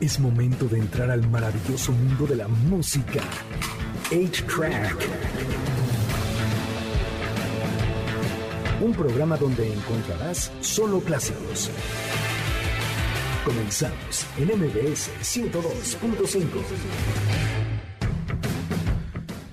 [0.00, 3.20] Es momento de entrar al maravilloso mundo de la música.
[4.10, 4.96] 8-Track.
[8.80, 11.70] Un programa donde encontrarás solo clásicos.
[13.44, 16.46] Comenzamos en MBS 102.5.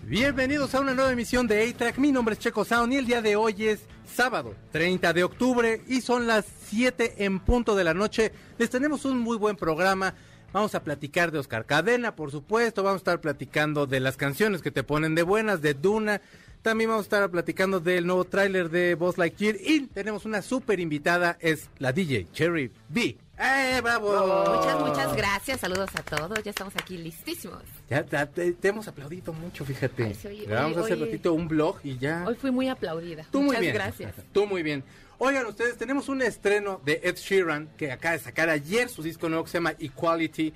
[0.06, 1.98] Bienvenidos a una nueva emisión de A-Track.
[1.98, 3.82] Mi nombre es Checo Sound y el día de hoy es
[4.16, 8.32] sábado 30 de octubre y son las 7 en punto de la noche.
[8.58, 10.16] Les tenemos un muy buen programa.
[10.54, 12.82] Vamos a platicar de Oscar Cadena, por supuesto.
[12.84, 16.22] Vamos a estar platicando de las canciones que te ponen de buenas, de Duna.
[16.62, 19.56] También vamos a estar platicando del nuevo tráiler de Boss Lightyear.
[19.64, 23.18] Y tenemos una súper invitada, es la DJ Cherry B.
[23.40, 24.56] ¡Eh, bravo!
[24.58, 25.60] Muchas, muchas gracias.
[25.60, 26.44] Saludos a todos.
[26.44, 27.62] Ya estamos aquí listísimos.
[27.88, 30.06] Ya, ya te, te hemos aplaudido mucho, fíjate.
[30.06, 31.06] Ay, sí, oye, Grabamos oye, hace oye.
[31.06, 32.26] ratito un blog y ya.
[32.28, 33.26] Hoy fui muy aplaudida.
[33.32, 33.74] Tú muy muchas bien.
[33.76, 34.16] gracias.
[34.32, 34.84] Tú muy bien.
[35.20, 39.30] Oigan, ustedes, tenemos un estreno de Ed Sheeran que acaba de sacar ayer su disco
[39.30, 40.54] nuevo que se llama Equality.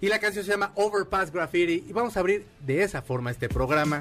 [0.00, 1.84] Y la canción se llama Overpass Graffiti.
[1.88, 4.00] Y vamos a abrir de esa forma este programa.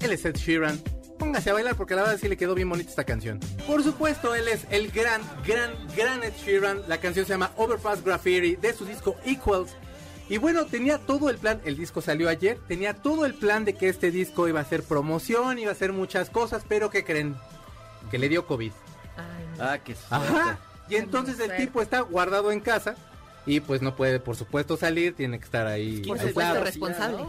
[0.00, 0.80] Él es Ed Sheeran.
[1.16, 3.38] Póngase a bailar porque la verdad sí le quedó bien bonita esta canción.
[3.64, 6.82] Por supuesto, él es el gran, gran, gran Ed Sheeran.
[6.88, 9.76] La canción se llama Overpass Graffiti de su disco Equals.
[10.28, 13.74] Y bueno, tenía todo el plan, el disco salió ayer, tenía todo el plan de
[13.74, 17.36] que este disco iba a ser promoción, iba a hacer muchas cosas, pero ¿qué creen?
[18.10, 18.72] Que le dio COVID.
[19.58, 20.58] Ah, qué Ajá.
[20.88, 22.96] Y entonces el tipo está guardado en casa
[23.46, 26.02] y pues no puede, por supuesto, salir, tiene que estar ahí.
[26.08, 26.54] Aislado.
[26.54, 27.24] días, responsable.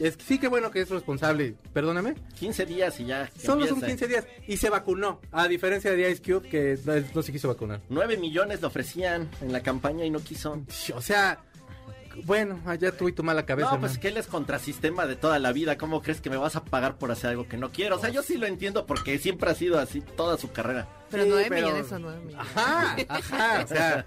[0.00, 2.14] Es que sí que bueno que es responsable, perdóname.
[2.38, 3.28] 15 días y ya.
[3.28, 4.06] que Solo son empieza.
[4.06, 7.48] 15 días y se vacunó, a diferencia de Ice Cube que no, no se quiso
[7.48, 7.80] vacunar.
[7.88, 10.60] 9 millones le ofrecían en la campaña y no quiso.
[10.94, 11.38] O sea,
[12.24, 13.70] bueno, allá tú y tu mala cabeza.
[13.72, 15.76] No, pues que él es contrasistema de toda la vida.
[15.78, 17.96] ¿Cómo crees que me vas a pagar por hacer algo que no quiero?
[17.96, 20.88] O sea, yo sí lo entiendo porque siempre ha sido así toda su carrera.
[21.10, 22.46] Pero Sí, nueve pero- millones son nueve millones.
[22.56, 24.04] Ajá, ajá, o sea,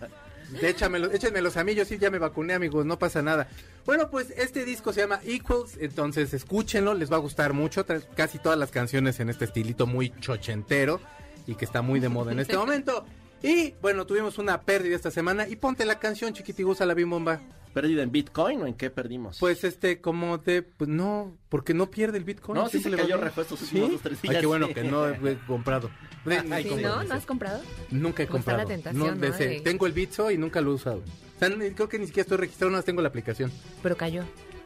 [0.61, 3.48] échamelos, échenmelos a mí, yo sí ya me vacuné, amigos, no pasa nada.
[3.86, 8.39] Bueno, pues este disco se llama Equals, entonces escúchenlo, les va a gustar mucho, casi
[8.39, 10.99] todas las canciones en este estilito muy chochentero
[11.48, 13.05] y que está muy de moda en este momento.
[13.44, 17.42] Y bueno, tuvimos una pérdida esta semana y ponte la canción chiquitigusa la bimbomba.
[17.75, 19.37] ¿Perdido en Bitcoin o en qué perdimos?
[19.37, 22.58] Pues este, como de, pues no, porque no pierde el Bitcoin.
[22.58, 23.27] No, sí se le va cayó bien.
[23.27, 23.77] rejo estos ¿Sí?
[23.77, 25.89] dos, tres Ay, días, qué bueno que no he comprado.
[26.25, 27.03] Ay, Sí, cómo ¿no?
[27.03, 27.61] ¿No has comprado?
[27.91, 28.59] Nunca he está comprado.
[28.59, 29.61] la tentación, No, ¿no?
[29.64, 30.99] Tengo el Bitso y nunca lo he usado.
[31.35, 33.52] O sea, creo que ni siquiera estoy registrado, no tengo la aplicación.
[33.83, 34.23] Pero cayó.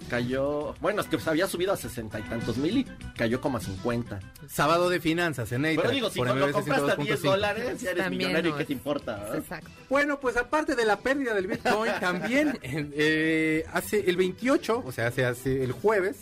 [0.09, 0.73] Cayó.
[0.81, 2.87] Bueno, es que se había subido a sesenta y tantos mil y
[3.17, 4.19] cayó como a 50.
[4.47, 7.23] Sábado de finanzas en Pero digo, si por lo compraste a 10 102.5.
[7.23, 8.51] dólares, ya eres También millonario.
[8.51, 9.17] no ¿Qué te importa?
[9.17, 9.35] verdad?
[9.37, 9.69] Exacto.
[9.89, 15.07] Bueno, pues aparte de la pérdida del Bitcoin, también eh, hace el 28, o sea,
[15.07, 16.17] hace, hace el jueves,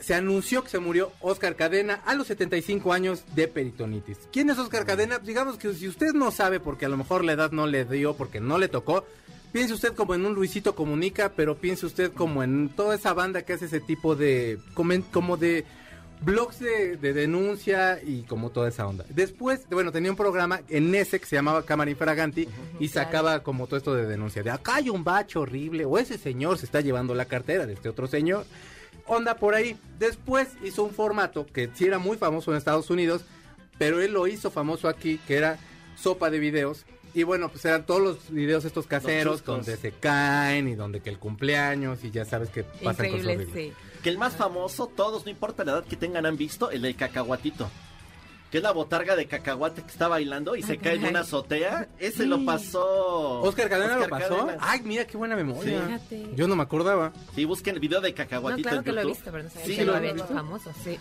[0.00, 4.18] se anunció que se murió Oscar Cadena a los 75 años de peritonitis.
[4.32, 5.18] ¿Quién es Oscar Cadena?
[5.18, 8.14] Digamos que si usted no sabe, porque a lo mejor la edad no le dio,
[8.14, 9.06] porque no le tocó,
[9.54, 13.42] piense usted como en un Luisito Comunica, pero piense usted como en toda esa banda
[13.42, 14.58] que hace ese tipo de,
[15.12, 15.64] como de
[16.22, 19.04] blogs de, de denuncia y como toda esa onda.
[19.10, 22.48] Después, bueno, tenía un programa en ese que se llamaba Cámara Infraganti
[22.80, 23.06] y claro.
[23.06, 26.58] sacaba como todo esto de denuncia, de acá hay un bacho horrible, o ese señor
[26.58, 28.46] se está llevando la cartera de este otro señor.
[29.06, 29.76] Onda por ahí.
[30.00, 33.24] Después hizo un formato que sí era muy famoso en Estados Unidos,
[33.78, 35.60] pero él lo hizo famoso aquí, que era
[35.94, 36.84] sopa de videos.
[37.14, 41.10] Y bueno, pues eran todos los videos estos caseros donde se caen y donde que
[41.10, 43.54] el cumpleaños y ya sabes que pasan cosas Increíble, horribles.
[43.54, 43.72] sí.
[44.02, 46.96] Que el más famoso, todos, no importa la edad que tengan, han visto, el del
[46.96, 47.70] cacahuatito.
[48.50, 51.10] Que es la botarga de cacahuate que está bailando y se cae caray.
[51.10, 51.88] una azotea.
[51.98, 53.40] Ese lo pasó.
[53.42, 54.46] Oscar Cadena Oscar lo pasó.
[54.46, 54.58] Cadena.
[54.60, 55.82] Ay, mira qué buena memoria.
[55.86, 56.30] Fíjate.
[56.36, 57.12] Yo no me acordaba.
[57.34, 59.50] Sí, busquen el video de No, cacahuatito claro en que lo he visto, pero no
[59.50, 60.34] sabía Sí, que lo lo había hecho visto?
[60.34, 60.98] famoso, sí.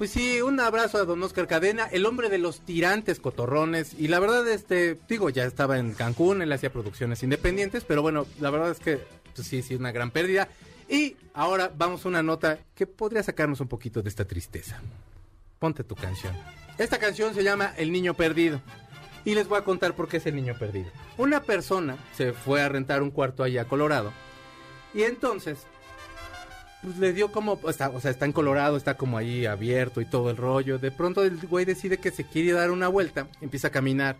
[0.00, 3.92] Pues sí, un abrazo a don Oscar Cadena, el hombre de los tirantes cotorrones.
[3.98, 8.26] Y la verdad, este, digo, ya estaba en Cancún, él hacía producciones independientes, pero bueno,
[8.40, 9.00] la verdad es que
[9.34, 10.48] pues sí, sí, una gran pérdida.
[10.88, 14.80] Y ahora vamos a una nota que podría sacarnos un poquito de esta tristeza.
[15.58, 16.34] Ponte tu canción.
[16.78, 18.62] Esta canción se llama El Niño Perdido.
[19.26, 20.90] Y les voy a contar por qué es el niño perdido.
[21.18, 24.14] Una persona se fue a rentar un cuarto allá a Colorado.
[24.94, 25.66] Y entonces,
[26.82, 30.06] pues le dio como, está, o sea, está en Colorado, está como ahí abierto y
[30.06, 30.78] todo el rollo.
[30.78, 34.16] De pronto el güey decide que se quiere dar una vuelta, empieza a caminar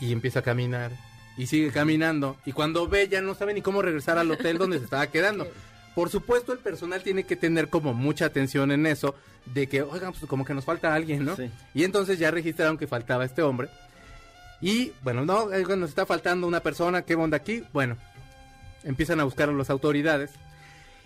[0.00, 0.92] y empieza a caminar
[1.36, 2.36] y sigue caminando.
[2.44, 5.48] Y cuando ve ya no sabe ni cómo regresar al hotel donde se estaba quedando.
[5.94, 9.16] Por supuesto, el personal tiene que tener como mucha atención en eso,
[9.46, 11.34] de que, oigan, pues como que nos falta alguien, ¿no?
[11.34, 11.50] Sí.
[11.74, 13.68] Y entonces ya registraron que faltaba este hombre.
[14.60, 17.64] Y bueno, no, eh, nos está faltando una persona, ¿qué onda aquí?
[17.72, 17.96] Bueno,
[18.84, 20.30] empiezan a buscar a las autoridades.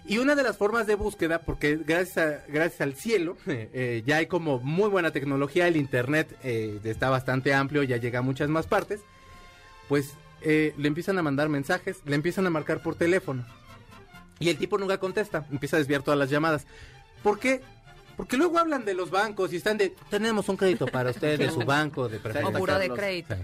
[0.07, 4.17] Y una de las formas de búsqueda, porque gracias, a- gracias al cielo, eh, ya
[4.19, 8.49] hay como muy buena tecnología, el internet eh, está bastante amplio, ya llega a muchas
[8.51, 9.01] más partes,
[9.89, 10.13] pues
[10.43, 13.47] eh, le empiezan a mandar mensajes, le empiezan a marcar por teléfono.
[14.41, 16.67] Y el tipo nunca contesta, empieza a desviar todas las llamadas.
[17.23, 17.63] ¿Por qué?
[18.17, 21.51] Porque luego hablan de los bancos y están de, tenemos un crédito para usted de
[21.51, 22.59] su banco de O preferencia.
[22.59, 23.37] buró de crédito.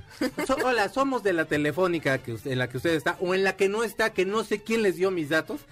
[0.47, 3.43] So- hola, somos de la telefónica que usted- en la que usted está o en
[3.45, 5.63] la que no está, que no sé quién les dio mis datos.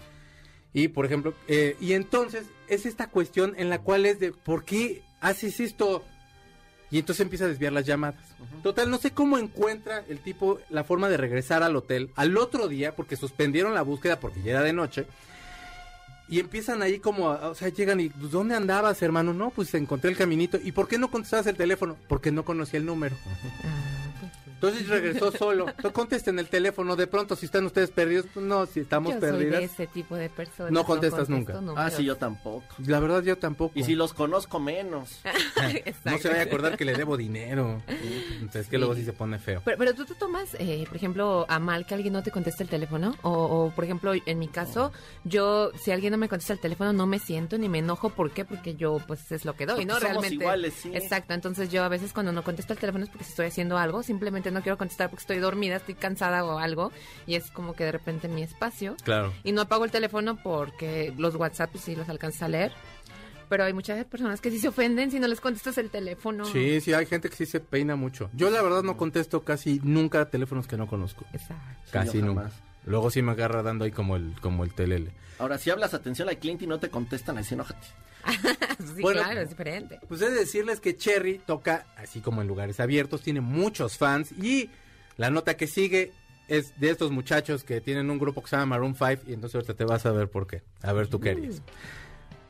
[0.75, 4.65] Y por ejemplo, eh, y entonces es esta cuestión en la cual es de, ¿por
[4.65, 6.05] qué haces esto?
[6.91, 8.23] Y entonces empieza a desviar las llamadas.
[8.62, 12.69] Total, no sé cómo encuentra el tipo la forma de regresar al hotel al otro
[12.69, 15.06] día, porque suspendieron la búsqueda porque ya era de noche.
[16.31, 19.32] Y empiezan ahí como, a- o sea, llegan y, pues, ¿dónde andabas, hermano?
[19.32, 20.59] No, pues encontré el caminito.
[20.62, 21.97] ¿Y por qué no contestabas el teléfono?
[22.06, 23.17] Porque no conocía el número.
[24.60, 25.66] Entonces regresó solo.
[25.82, 26.96] No contesten el teléfono.
[26.96, 29.58] De pronto, si están ustedes perdidos, pues no, si estamos Yo soy perdidas.
[29.60, 30.72] de ese tipo de personas.
[30.72, 31.60] No contestas contesto nunca.
[31.66, 31.93] números.
[31.93, 32.64] Ah, sí, yo tampoco.
[32.87, 33.72] La verdad, yo tampoco.
[33.78, 35.20] Y si los conozco menos.
[36.05, 37.82] No se vaya a acordar que le debo dinero.
[38.40, 39.60] Entonces, que luego sí se pone feo.
[39.64, 42.62] Pero, pero tú te tomas, eh, por ejemplo, a mal que alguien no te conteste
[42.62, 43.14] el teléfono.
[43.22, 44.93] O, o, por ejemplo, en mi caso,
[45.25, 48.10] yo, si alguien no me contesta el teléfono, no me siento ni me enojo.
[48.10, 48.44] ¿Por qué?
[48.44, 49.94] Porque yo, pues, es lo que doy, Porque ¿no?
[49.94, 50.34] somos Realmente.
[50.34, 50.90] iguales, sí.
[50.94, 51.34] Exacto.
[51.34, 54.02] Entonces, yo a veces cuando no contesto el teléfono es porque estoy haciendo algo.
[54.02, 56.92] Simplemente no quiero contestar porque estoy dormida, estoy cansada o algo.
[57.26, 58.96] Y es como que de repente mi espacio.
[59.04, 59.32] Claro.
[59.44, 62.72] Y no apago el teléfono porque los WhatsApp pues, sí los alcanza a leer.
[63.48, 66.44] Pero hay muchas personas que sí se ofenden si no les contestas el teléfono.
[66.44, 68.28] Sí, sí, hay gente que sí se peina mucho.
[68.34, 71.24] Yo, la verdad, no contesto casi nunca teléfonos que no conozco.
[71.32, 71.90] Exacto.
[71.90, 72.42] Casi nunca.
[72.42, 72.68] jamás.
[72.88, 75.12] Luego sí me agarra dando ahí como el, como el telele.
[75.38, 77.87] Ahora, si hablas atención al cliente y no te contestan, así enójate.
[78.79, 79.99] Sí, Bueno, claro, es diferente.
[80.08, 84.31] Pues he de decirles que Cherry toca así como en lugares abiertos, tiene muchos fans
[84.32, 84.70] y
[85.17, 86.12] la nota que sigue
[86.46, 89.56] es de estos muchachos que tienen un grupo que se llama Maroon 5 y entonces
[89.56, 90.62] ahorita te vas a ver por qué.
[90.82, 91.61] A ver tú qué harías.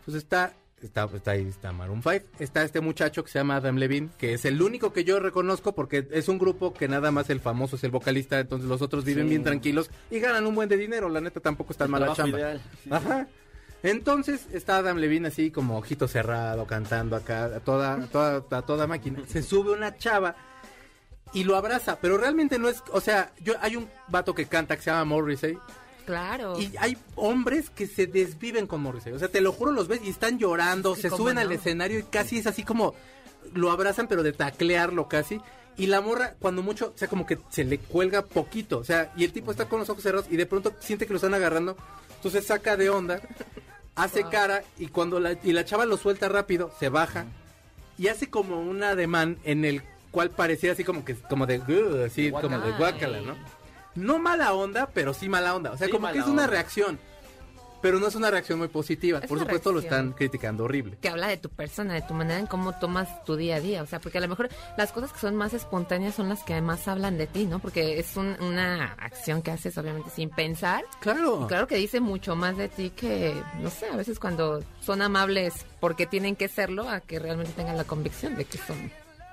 [0.05, 0.52] Pues está,
[0.82, 2.26] está, está ahí, está Maroon 5.
[2.38, 5.75] Está este muchacho que se llama Adam Levine, que es el único que yo reconozco
[5.75, 9.04] porque es un grupo que nada más el famoso es el vocalista, entonces los otros
[9.04, 9.30] viven Sí.
[9.30, 11.08] bien tranquilos y ganan un buen de dinero.
[11.08, 12.38] La neta tampoco está mala chamba.
[12.38, 12.60] ideal.
[12.84, 12.90] Sí.
[12.92, 13.26] Ajá.
[13.82, 18.62] Entonces está Adam Levine así como ojito cerrado, cantando acá a toda, a toda, a
[18.62, 19.22] toda máquina.
[19.28, 20.34] Se sube una chava
[21.32, 24.74] y lo abraza, pero realmente no es, o sea, yo hay un vato que canta
[24.76, 25.56] que se llama Morrissey
[26.08, 26.58] Claro.
[26.58, 29.12] y hay hombres que se desviven con Morrissey.
[29.12, 31.43] O sea, te lo juro, los ves y están llorando, Sí, se suben no.
[31.43, 32.94] al escenario y casi es así como
[33.52, 35.40] lo abrazan, pero de taclearlo casi.
[35.76, 38.78] Y la morra, cuando mucho, o sea, como que se le cuelga poquito.
[38.78, 41.12] O sea, y el tipo está con los ojos cerrados y de pronto siente que
[41.12, 41.76] lo están agarrando.
[42.16, 43.20] Entonces saca de onda,
[43.94, 44.31] hace Wow.
[44.31, 47.26] cara y cuando la, y la chava lo suelta rápido, se baja
[47.99, 52.05] y hace como un ademán en el cual parecía así como que, como de, "Ugh",
[52.06, 52.78] así como de Guácala.
[52.78, 53.34] guácala, ¿no?
[53.98, 55.72] No mala onda, pero sí mala onda.
[55.72, 56.46] O sea, Sí, como que es una onda.
[56.46, 56.98] reacción.
[57.80, 59.20] Pero no es una reacción muy positiva.
[59.20, 60.98] Es Por supuesto lo están criticando horrible.
[61.00, 63.84] que habla de tu persona, de tu manera en cómo tomas tu día a día.
[63.84, 66.60] O sea, porque a lo mejor las cosas que son más espontáneas son las que
[66.60, 67.60] más hablan de ti, ¿no?
[67.60, 70.84] Porque es un- una acción que haces obviamente sin pensar.
[70.98, 71.42] Claro.
[71.44, 75.00] Y claro que dice mucho más de ti que, no sé, a veces cuando son
[75.00, 78.90] amables porque tienen que serlo, a que realmente tengan la convicción de que son.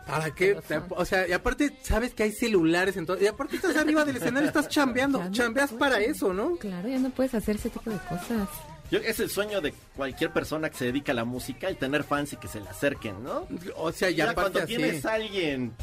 [0.07, 0.57] ¿Para qué?
[0.90, 3.22] O sea, y aparte sabes que hay celulares en todo.
[3.22, 5.24] Y aparte estás arriba del escenario, estás chambeando.
[5.24, 5.80] No Chambeas puedes.
[5.80, 6.56] para eso, ¿no?
[6.57, 8.48] Claro, ya no puedes hacer ese tipo de cosas.
[8.92, 12.04] Yo- es el sueño de cualquier persona que se dedica a la música, el tener
[12.04, 13.48] fans y que se le acerquen, ¿no?
[13.78, 14.75] O sea, Ya aparte cuando así.
[14.75, 15.74] tienes a alguien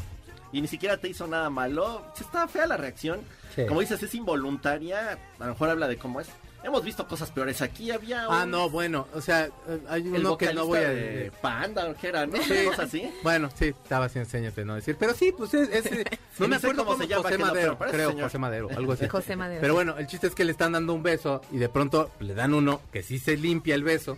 [0.53, 3.21] y ni siquiera te hizo nada malo, se está fea la reacción.
[3.57, 3.67] Sí.
[3.67, 6.29] Como dices, es involuntaria, a lo mejor habla de cómo es.
[6.65, 7.61] Hemos visto cosas peores.
[7.63, 9.07] Aquí había un- Ah, no, bueno.
[9.15, 12.37] O sea, eh, hay uno que no voy a de Panda, ¿o qué era, ¿no?
[12.43, 12.65] Sí.
[12.67, 13.11] Cosas así.
[13.23, 14.97] Bueno, sí, estaba sin señas de no decir.
[14.99, 15.69] Pero sí, pues es.
[15.71, 15.91] es-
[16.39, 17.79] no me acuerdo cómo cómo se llama, José no, Madero.
[17.79, 18.25] parece creo, señor.
[18.25, 19.09] José Madero, algo así.
[19.09, 19.61] José Madero.
[19.61, 22.35] Pero bueno, el chiste es que le están dando un beso y de pronto le
[22.35, 24.17] dan uno que sí se limpia el beso.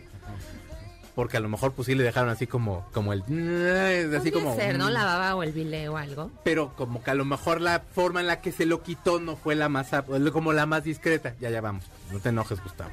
[1.14, 3.20] Porque a lo mejor pues sí le dejaron así como, como el...
[3.22, 4.56] Así Podría como...
[4.56, 4.88] ser, ¿no?
[4.88, 6.30] mm, La baba o el bile o algo.
[6.42, 9.36] Pero como que a lo mejor la forma en la que se lo quitó no
[9.36, 9.90] fue la más...
[10.32, 11.34] como la más discreta.
[11.40, 11.84] Ya, ya vamos.
[12.10, 12.90] No te enojes, Gustavo.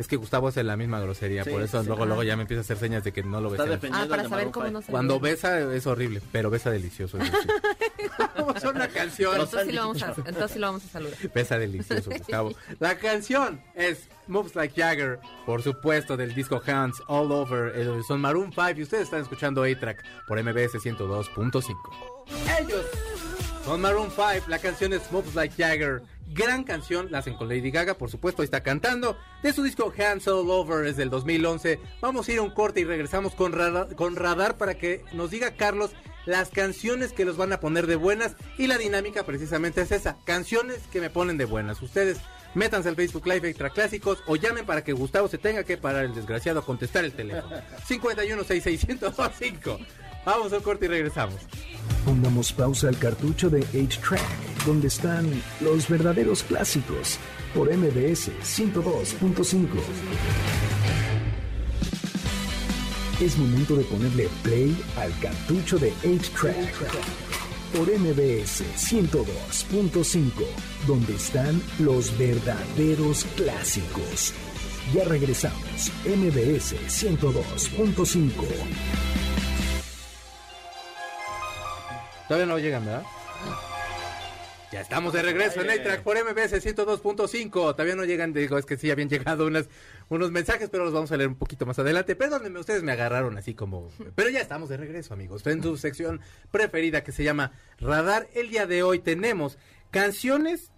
[0.00, 1.86] Es que Gustavo hace la misma grosería, Sí, por eso sí.
[1.86, 2.06] luego, Ah.
[2.06, 3.78] luego ya me empieza a hacer señas de que no lo besé.
[3.92, 7.18] Ah, para saber cómo no se Cuando besa es horrible, pero besa delicioso.
[8.36, 9.32] Vamos a una canción.
[9.34, 10.22] Entonces sí, lo vamos a, dicho.
[10.26, 11.18] entonces sí lo vamos a saludar.
[11.34, 12.52] Besa delicioso, Gustavo.
[12.78, 17.72] La canción es Moves Like Jagger, por supuesto, del disco Hands All Over.
[17.76, 21.76] eh, Son Maroon 5 y ustedes están escuchando A-Track por MBS 102.5.
[22.58, 22.86] Ellos
[23.64, 26.02] son Maroon 5, la canción es Moves Like Jagger.
[26.32, 29.18] Gran canción, la hacen con Lady Gaga, por supuesto, ahí está cantando.
[29.42, 31.80] De su disco Hands All Over es del 2011.
[32.00, 35.30] Vamos a ir a un corte y regresamos con radar, con radar para que nos
[35.30, 35.90] diga Carlos
[36.26, 40.16] las canciones que los van a poner de buenas y la dinámica precisamente es esa,
[40.24, 41.82] canciones que me ponen de buenas.
[41.82, 42.18] Ustedes
[42.54, 46.04] métanse al Facebook Live Extra Clásicos o llamen para que Gustavo se tenga que parar
[46.04, 47.56] el desgraciado a contestar el teléfono.
[47.88, 49.78] 5166125.
[50.24, 51.36] Vamos a un corte y regresamos.
[52.04, 54.20] Pongamos pausa al cartucho de 8-Track,
[54.66, 55.26] donde están
[55.60, 57.18] los verdaderos clásicos,
[57.54, 59.66] por MBS 102.5.
[63.20, 66.74] Es momento de ponerle play al cartucho de 8-Track,
[67.74, 70.30] por MBS 102.5,
[70.86, 74.34] donde están los verdaderos clásicos.
[74.92, 79.29] Ya regresamos, MBS 102.5.
[82.30, 83.02] Todavía no llegan, ¿verdad?
[84.70, 87.50] Ya estamos de regreso en A-Track por MBS 102.5.
[87.50, 89.68] Todavía no llegan, digo, es que sí habían llegado unas,
[90.08, 92.14] unos mensajes, pero los vamos a leer un poquito más adelante.
[92.14, 93.90] Perdónenme, ustedes me agarraron así como...
[94.14, 95.44] Pero ya estamos de regreso, amigos.
[95.48, 96.20] En su sección
[96.52, 98.28] preferida que se llama Radar.
[98.32, 99.58] El día de hoy tenemos
[99.90, 100.70] canciones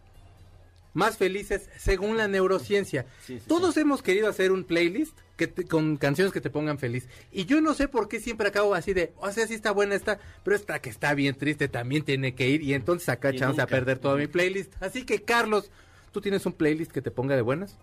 [0.94, 3.06] más felices según la neurociencia.
[3.26, 6.78] Sí, sí, Todos hemos querido hacer un playlist que te- con canciones que te pongan
[6.78, 7.08] feliz.
[7.32, 9.94] Y yo no sé por qué siempre acabo así de, o sea, sí está buena
[9.94, 12.62] esta, pero esta que está bien triste también tiene que ir.
[12.62, 14.72] Y entonces acá Y echamos a perder todo mi playlist.
[14.82, 15.70] Así que, Carlos,
[16.12, 17.76] ¿tú tienes un playlist que te ponga de buenas?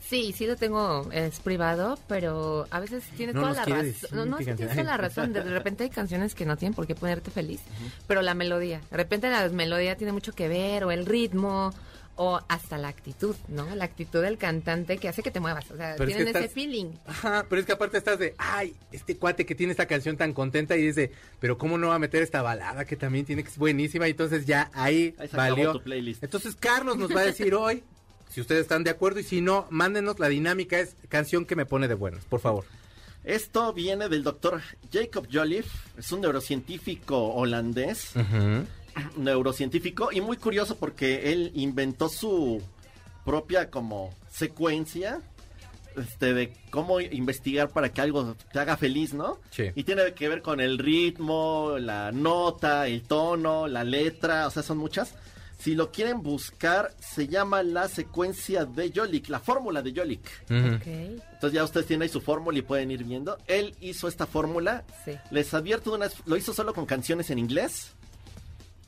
[0.00, 3.94] Sí, sí lo tengo, es privado, pero a veces tienes No toda la razón.
[4.12, 5.32] No, no, qué es que tienes toda la razón.
[5.32, 7.60] De repente hay canciones que no tienen por qué ponerte feliz,
[8.06, 8.82] pero la melodía.
[8.90, 11.72] De repente la melodía tiene mucho que ver, o el ritmo,
[12.16, 13.74] o hasta la actitud, ¿no?
[13.74, 15.68] La actitud del cantante que hace que te muevas.
[15.70, 16.92] O sea, Pero es tienen que ese estás- feeling.
[17.06, 20.32] Ajá, pero es que aparte estás de, ay, este cuate que tiene esta canción tan
[20.32, 23.48] contenta y dice, pero ¿cómo no va a meter esta balada que también tiene que
[23.50, 24.06] es buenísima?
[24.06, 25.72] Y entonces ya ahí, Ahí se acabó valió.
[25.72, 26.22] tu playlist.
[26.22, 27.82] Entonces Carlos nos va a decir hoy
[28.30, 31.66] si ustedes están de acuerdo y si no, mándenos la dinámica es canción que me
[31.66, 32.64] pone de buenas, por favor.
[33.24, 34.60] Esto viene del doctor
[34.92, 38.12] Jacob Jolliffe, es un neurocientífico holandés,
[39.16, 42.62] neurocientífico, y muy curioso porque él inventó su
[43.24, 45.20] propia como secuencia
[45.96, 49.38] este, de cómo investigar para que algo te haga feliz, ¿no?
[49.50, 49.70] Sí.
[49.74, 54.62] Y tiene que ver con el ritmo, la nota, el tono, la letra, o sea,
[54.62, 55.14] son muchas.
[55.56, 60.28] Si lo quieren buscar, se llama la secuencia de Jolik, la fórmula de Jolik.
[60.50, 60.74] Ujú.
[60.74, 63.38] Ok, Entonces ya ustedes tienen ahí su fórmula y pueden ir viendo.
[63.46, 64.84] Él hizo esta fórmula.
[65.04, 65.12] sí.
[65.30, 67.92] Les advierto de una vez, lo hizo solo con canciones en inglés.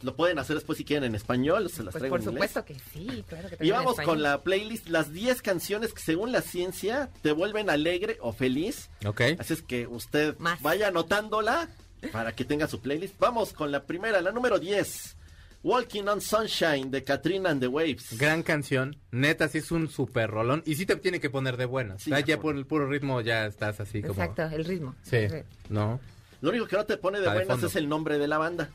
[0.07, 2.51] Lo pueden hacer después si quieren en español, se las Pues traigo por en inglés.
[2.53, 6.31] supuesto que sí, claro que Y vamos con la playlist, las 10 canciones que según
[6.31, 8.89] la ciencia te vuelven alegre o feliz.
[9.05, 9.21] Ok.
[9.41, 10.63] Así es que usted Más.
[10.63, 11.69] vaya anotándola
[12.13, 13.19] para que tenga su playlist.
[13.19, 15.17] Vamos con la primera, la número 10.
[15.65, 18.17] Walking on Sunshine de Katrina and the Waves.
[18.17, 21.65] Gran canción, neta, sí es un super rolón y sí te tiene que poner de
[21.65, 22.01] buenas.
[22.05, 24.13] Sí, O sea, de ya por el puro ritmo ya estás así como...
[24.23, 24.95] Exacto, el ritmo.
[25.03, 25.27] Sí,
[25.69, 25.99] ¿no?
[26.41, 28.71] Lo único que no te pone de buenas es el nombre de la banda.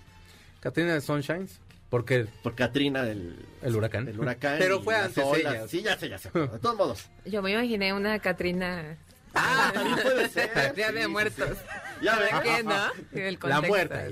[0.61, 4.07] Katrina de Sunshines, porque Por Katrina del el huracán.
[4.07, 4.55] el huracán.
[4.59, 5.67] Pero fue antes ella.
[5.67, 6.29] Sí, ya sé, ya sé.
[6.33, 7.09] De todos modos.
[7.25, 8.97] Yo me imaginé una Catrina
[9.33, 10.49] Ah, también puede ser.
[10.75, 11.49] Sí, de muertos.
[11.57, 11.65] sí.
[12.05, 12.29] Ya ven.
[12.31, 12.71] ¿Para qué, no?
[13.13, 13.61] El La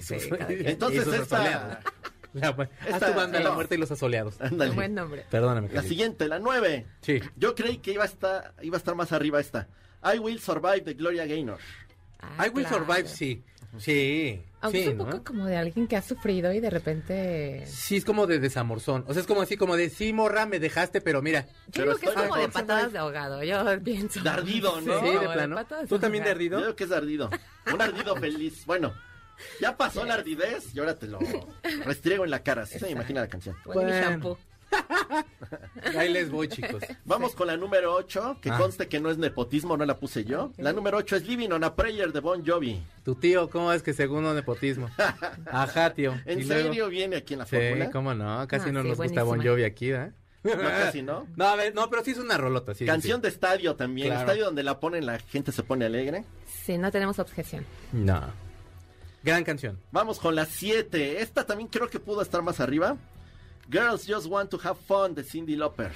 [0.02, 0.16] sí,
[0.48, 0.68] quien.
[0.68, 1.82] Entonces esta-.
[2.34, 3.56] La, esta- tu banda La no.
[3.56, 4.40] Muerta y los Asoleados.
[4.40, 4.70] Ándale.
[4.72, 5.26] Un buen nombre.
[5.30, 5.70] Perdóname.
[5.74, 6.86] La siguiente, la 9.
[7.02, 7.20] Sí.
[7.36, 9.68] Yo creí que iba a estar, iba a estar más arriba esta.
[10.04, 11.60] I Will Survive de Gloria Gaynor.
[12.22, 12.86] Ah, I Will claro.
[12.86, 13.44] Survive, sí.
[13.78, 14.42] Sí.
[14.62, 15.06] Aunque sí, es un ¿no?
[15.06, 17.64] poco como de alguien que ha sufrido y de repente...
[17.66, 19.06] Sí, es como de desamorzón.
[19.08, 21.46] O sea, es como así, como de, sí, morra, me dejaste, pero mira.
[21.48, 24.22] Yo Pero creo que es estoy como de patadas de ahogado, yo pienso.
[24.22, 25.00] De ardido, ¿no?
[25.00, 25.66] Sí, de plano.
[25.88, 26.50] ¿Tú también de ahogadas.
[26.50, 26.60] Yo ardido?
[26.62, 27.30] creo que es ardido.
[27.74, 28.66] Un ardido feliz.
[28.66, 28.94] Bueno,
[29.62, 31.20] ya pasó la ardidez y ahora te lo
[31.86, 32.64] restriego en la cara.
[32.64, 33.56] Así se me imagina la canción.
[33.66, 34.38] Mi Bueno.
[35.98, 36.84] Ahí les voy, chicos.
[37.06, 38.58] Vamos con la número 8, que Ah.
[38.58, 40.52] conste que no es nepotismo, no la puse yo.
[40.58, 42.82] La número 8 es Living on a Prayer de Bon Jovi.
[43.04, 44.90] Tu tío, ¿cómo es que segundo nepotismo?
[45.52, 46.14] Ajá, tío.
[46.26, 47.92] ¿En luego- serio viene aquí en la Sí, fórmula?
[47.92, 49.42] cómo no, casi Ah, no sí, nos gusta Bon.
[49.44, 50.12] Jovi aquí, ¿eh?
[50.44, 51.28] No, casi no.
[51.36, 52.80] No, a ver, no, pero sí es una rolota, sí.
[52.80, 53.24] sí, Canción sí.
[53.24, 54.08] de estadio también.
[54.10, 54.22] Claro.
[54.22, 56.24] Estadio donde la ponen, la gente se pone alegre.
[56.66, 57.66] Sí, no tenemos objeción.
[57.92, 58.22] No.
[59.24, 59.78] Gran canción.
[59.92, 61.22] Vamos con la 7.
[61.22, 62.96] Esta también creo que pudo estar más arriba.
[63.70, 65.92] Girls Just Want to Have Fun de Cindy Lauper.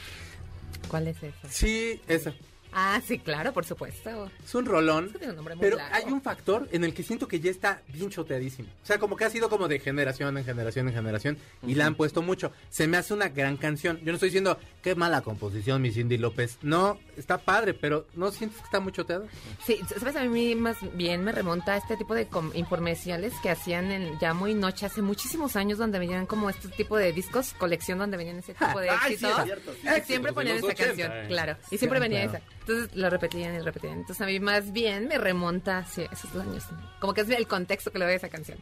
[0.88, 1.50] ¿Cuál es esa?
[1.50, 2.34] Sí, esa.
[2.76, 4.30] Ah, sí, claro, por supuesto.
[4.44, 5.06] Es un rolón.
[5.06, 5.96] Es que tiene un nombre muy Pero largo.
[5.96, 8.68] hay un factor en el que siento que ya está bien choteadísimo.
[8.82, 11.38] O sea, como que ha sido como de generación en generación en generación.
[11.68, 12.52] Y la han puesto mucho.
[12.70, 13.98] Se me hace una gran canción.
[14.00, 16.60] Yo no estoy diciendo qué mala composición, mi Cindy López.
[16.62, 19.26] No, está padre, pero ¿no sientes que está muy choteado?
[19.66, 23.92] Sí, sabes, a mí más bien me remonta a este tipo de informerciales que hacían
[23.92, 27.98] en ya muy noche, hace muchísimos años, donde venían como este tipo de discos, colección,
[27.98, 29.44] donde venían ese tipo de Ay, sí, éxitos.
[29.46, 29.88] cierto, sí.
[30.06, 31.26] Siempre ponían esa 80, canción, eh.
[31.28, 31.58] claro.
[31.72, 32.38] Y siempre Sí, venía claro.
[32.38, 32.54] esa.
[32.60, 33.94] Entonces lo repetían y repetían.
[34.00, 36.66] Entonces a mí más bien me remonta hacia esos años.
[37.00, 38.58] Como que es el contexto que le doy a esa canción.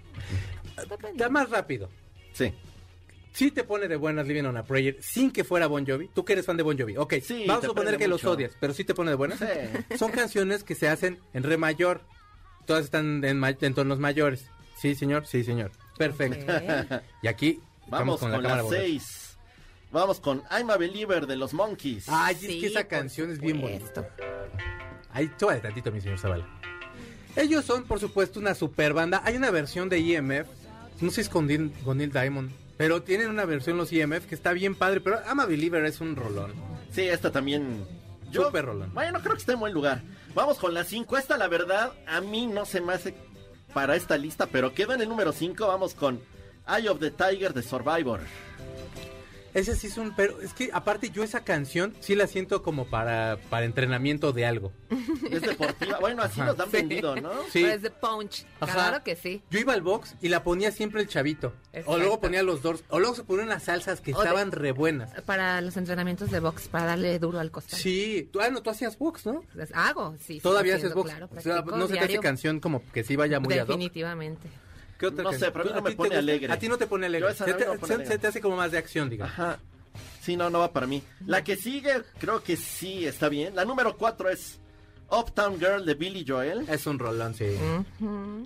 [1.14, 1.90] Está más rápido.
[2.34, 2.54] Sí.
[3.34, 6.08] Sí te pone de buenas Living on a Prayer sin que fuera Bon Jovi.
[6.10, 6.98] Tú que eres fan de Bon Jovi.
[6.98, 9.40] Ok, Sí, vamos a suponer que los odias, pero sí te pone de buenas.
[9.40, 9.46] Sí.
[9.98, 12.02] Son canciones que se hacen en re mayor.
[12.66, 14.46] Todas están en, ma- en tonos mayores.
[14.78, 15.72] Sí, señor, sí, señor.
[15.98, 16.52] Perfecto.
[17.22, 18.78] Y aquí Vamos con, la borrosa.
[18.82, 19.38] 6.
[19.92, 22.06] Vamos con I'm a Believer de los Monkeys.
[22.08, 24.08] Ay, es que esa canción es bien bonita.
[25.12, 26.48] Ahí, súbale tantito, mi señor Zavala.
[27.36, 29.22] Ellos son, por supuesto, una super banda.
[29.26, 30.48] Hay una versión de IMF,
[31.02, 34.26] no sé si es con Neil, con Neil Diamond, pero tienen una versión los IMF
[34.26, 36.54] que está bien padre, pero I'm a Believer es un rolón.
[36.92, 37.86] Sí, esta también.
[38.32, 38.94] Súper rolón.
[38.94, 40.02] Bueno, creo que está en buen lugar.
[40.34, 41.18] Vamos con la 5.
[41.18, 43.14] Esta, la verdad, a mí no se me hace
[43.74, 45.68] para esta lista, pero queda en el número 5.
[45.68, 46.22] Vamos con
[46.68, 48.22] Eye of the Tiger de Survivor.
[49.54, 52.86] Ese sí es un, pero es que aparte yo esa canción sí la siento como
[52.88, 54.72] para, para entrenamiento de algo.
[55.32, 55.98] Es deportiva.
[56.00, 57.32] Bueno, así nos han vendido, ¿no?
[57.52, 57.62] Sí.
[57.62, 58.46] Pero es de punch.
[58.60, 58.74] Ajá.
[58.74, 59.42] Claro que sí.
[59.50, 61.54] Yo iba al box y la ponía siempre el chavito.
[61.86, 62.84] O luego ponía los doors.
[62.90, 65.10] O luego se ponían unas salsas que O de- estaban re buenas.
[65.22, 67.80] Para los entrenamientos de box, para darle duro al costal.
[67.80, 69.44] Sí, tú, ah, no, tú hacías box, ¿no?
[69.54, 70.40] Pues, Hago, sí.
[70.42, 71.10] Todavía haciendo, haces box.
[71.12, 72.22] Claro, O sea, no se te hace diario.
[72.22, 73.80] canción como que sí vaya muy ad hoc.
[75.02, 75.08] Definitivamente.
[75.08, 76.20] ¿Qué otra No sé, pero a mí ¿Tú- no me pone gusta?
[76.20, 76.54] alegre.
[76.54, 77.34] A ti no te pone alegre.
[77.34, 78.06] Se te, me pone se- alegre.
[78.14, 79.34] se te hace como más de acción, digamos.
[79.34, 79.60] Ajá.
[80.22, 81.04] Sí, no, no va para mí.
[81.26, 83.56] La que sigue, creo que sí está bien.
[83.56, 84.60] La número 4 es
[85.10, 86.70] Uptown Girl de Billy Joel.
[86.70, 87.46] Es un rolón, sí.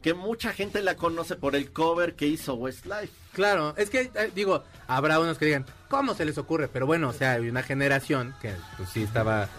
[0.01, 3.11] Que mucha gente la conoce por el cover que hizo Westlife.
[3.33, 6.67] Claro, es que, eh, digo, habrá unos que digan, ¿cómo se les ocurre?
[6.69, 9.49] Pero bueno, o sea, hay una generación que pues sí estaba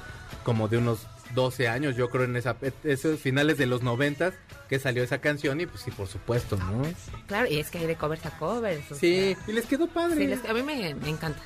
[0.43, 4.33] como de unos 12 años, yo creo, en esa, esos finales de los 90
[4.69, 6.83] que salió esa canción y pues sí, por supuesto, ¿no?
[7.27, 8.85] Claro, y es que hay de covers a covers.
[8.99, 10.15] Sí, sea, y les quedó padre.
[10.17, 11.41] sí, Sí, les- a mí me, me encanta.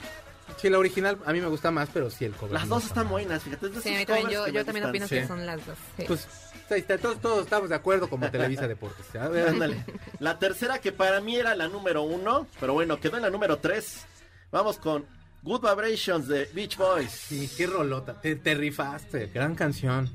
[0.69, 2.53] la original a mí me gusta más, pero sí el cover.
[2.53, 3.69] Las dos están buenas, fíjate.
[3.69, 5.17] Sí, esos a mí también, yo, yo también opino sí.
[5.17, 5.77] que son las dos.
[5.97, 6.05] sí.
[6.07, 6.27] Pues
[6.71, 9.07] ahí está, todos, todos estamos de acuerdo como Televisa Deportes.
[9.17, 9.85] A ver, Ándale.
[10.19, 13.59] La tercera que para mí era la número uno, pero bueno, quedó en la número
[13.59, 14.05] tres.
[14.53, 15.05] Vamos con
[15.43, 17.11] Good Vibrations de Beach Boys.
[17.11, 18.21] Sí, qué rolota.
[18.21, 19.27] Te, te rifaste.
[19.29, 20.11] Gran canción.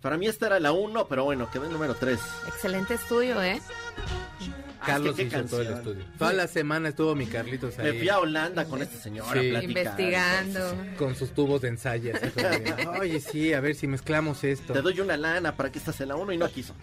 [0.00, 2.20] Para mí esta era la uno, pero bueno, quedó en número tres.
[2.46, 3.60] Excelente estudio, ¿eh?
[4.86, 6.04] Carlos hizo todo el estudio.
[6.18, 7.98] Toda la semana estuvo mi Carlitos Me ahí.
[7.98, 9.48] fui a Holanda con este señor Sí.
[9.62, 10.60] Investigando.
[10.98, 12.12] Con sus tubos de ensayo.
[13.00, 14.72] Oye, sí, a ver si mezclamos esto.
[14.72, 16.74] Te doy una lana para que estás en la uno y no quiso.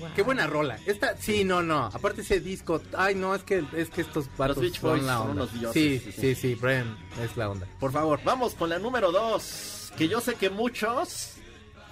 [0.00, 0.10] Wow.
[0.14, 0.78] Qué buena rola.
[0.86, 1.86] Esta, sí, no, no.
[1.86, 5.30] Aparte ese disco, ay, no, es que es que estos vatos son Boys la son
[5.30, 5.42] onda.
[5.44, 6.54] unos dioses, sí, sí, sí, sí.
[6.54, 7.66] Brian es la onda.
[7.80, 8.20] Por favor.
[8.24, 11.32] Vamos con la número dos, que yo sé que muchos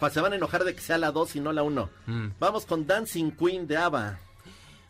[0.01, 1.89] pues, se van a enojar de que sea la dos y no la uno.
[2.07, 2.29] Mm.
[2.39, 4.19] Vamos con Dancing Queen de ABBA.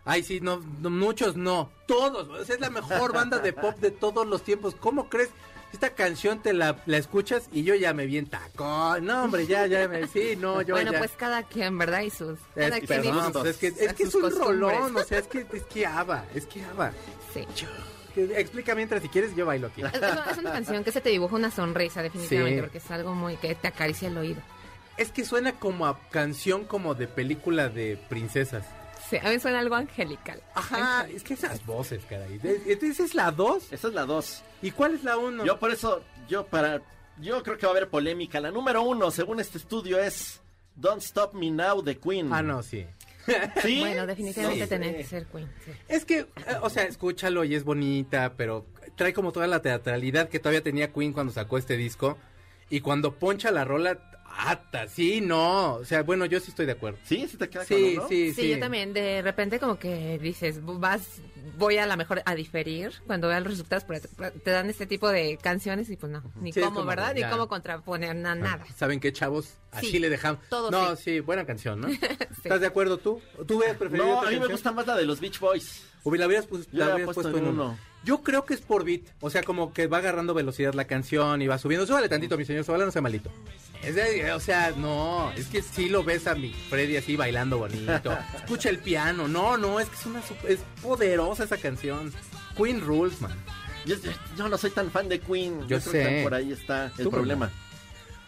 [0.04, 1.70] Ay, sí, no, no, muchos no.
[1.86, 2.28] Todos.
[2.28, 4.74] o sea, es la mejor banda de pop de todos los tiempos.
[4.78, 5.30] ¿Cómo crees?
[5.72, 9.06] Esta canción te la, la escuchas y yo ya me vi en tacón.
[9.06, 10.06] No, hombre, ya, ya me.
[10.06, 10.98] Sí, no, yo bueno, ya.
[10.98, 12.02] pues cada quien, ¿verdad?
[12.02, 12.38] Y sus.
[12.54, 14.60] Cada Es, quien y perdón, sus- pues es que, es, que es sus un costumbres.
[14.60, 16.92] rolón, o sea, es que es que aba, es que aba.
[17.32, 17.44] Sí.
[18.16, 19.82] Explica mientras si quieres, yo bailo aquí.
[19.82, 22.62] Es, una- es una canción que se te dibuja una sonrisa, definitivamente, Sí.
[22.62, 24.40] porque es algo muy que te acaricia el oído.
[24.96, 28.64] Es que suena como a canción como de película de princesas.
[29.20, 30.42] A mí suena algo angelical.
[30.54, 32.40] Ajá, es que esas voces, caray.
[32.42, 33.72] Entonces es la 2.
[33.72, 34.42] Esa es la dos.
[34.62, 35.44] ¿Y cuál es la 1?
[35.44, 36.82] Yo por eso, yo para,
[37.20, 38.40] yo creo que va a haber polémica.
[38.40, 40.40] La número uno, según este estudio, es
[40.76, 42.32] Don't Stop Me Now de Queen.
[42.32, 42.86] Ah, no, sí.
[43.62, 43.80] ¿Sí?
[43.80, 44.68] Bueno, definitivamente Sí.
[44.68, 45.48] tenía que ser Queen.
[45.64, 45.70] sí.
[45.88, 46.26] Es que, eh,
[46.62, 50.92] o sea, escúchalo y es bonita, pero trae como toda la teatralidad que todavía tenía
[50.92, 52.18] Queen cuando sacó este disco.
[52.70, 53.98] Y cuando poncha la rola,
[54.36, 55.74] ata, sí, no.
[55.74, 56.98] O sea, bueno, yo sí estoy de acuerdo.
[57.04, 58.48] Sí, sí te queda Sí, sí, Sí, sí.
[58.50, 61.20] yo también, de repente como que dices, vas,
[61.56, 64.86] voy a la mejor a diferir cuando vean los resultados, pero te, te dan este
[64.86, 67.14] tipo de canciones y pues no, ni Sí, cómo, como ¿verdad?
[67.14, 68.64] Ni cómo contraponer na- nada.
[68.76, 69.54] ¿Saben qué, chavos?
[69.72, 70.40] Así Sí, le dejamos.
[70.48, 71.02] todo no, sí.
[71.04, 71.20] sí.
[71.20, 71.88] buena canción, ¿no?
[72.44, 73.20] ¿Estás de acuerdo tú?
[73.46, 75.84] ¿Tú hubieras preferido No, a mí me gusta más la de los Beach Boys.
[76.04, 77.64] O la habrías, la habrías puesto puesto, en uno.
[77.64, 77.78] uno.
[78.04, 79.00] Yo creo que es por beat.
[79.20, 81.86] O sea, como que va agarrando velocidad la canción y va subiendo.
[81.86, 82.64] Súbale tantito, mi señor.
[82.64, 83.30] Súbale, no sea malito.
[83.82, 85.32] Es de- o sea, no.
[85.32, 88.16] Es que sí lo ves a mi Freddy así bailando bonito.
[88.36, 89.26] Escucha el piano.
[89.26, 89.80] No, no.
[89.80, 92.12] Es que es una es poderosa esa canción.
[92.56, 93.32] Queen Rules, man.
[94.36, 95.60] Yo, no soy tan fan de Queen.
[95.62, 96.04] Yo, Yo creo sé.
[96.16, 97.50] que por ahí está el problema.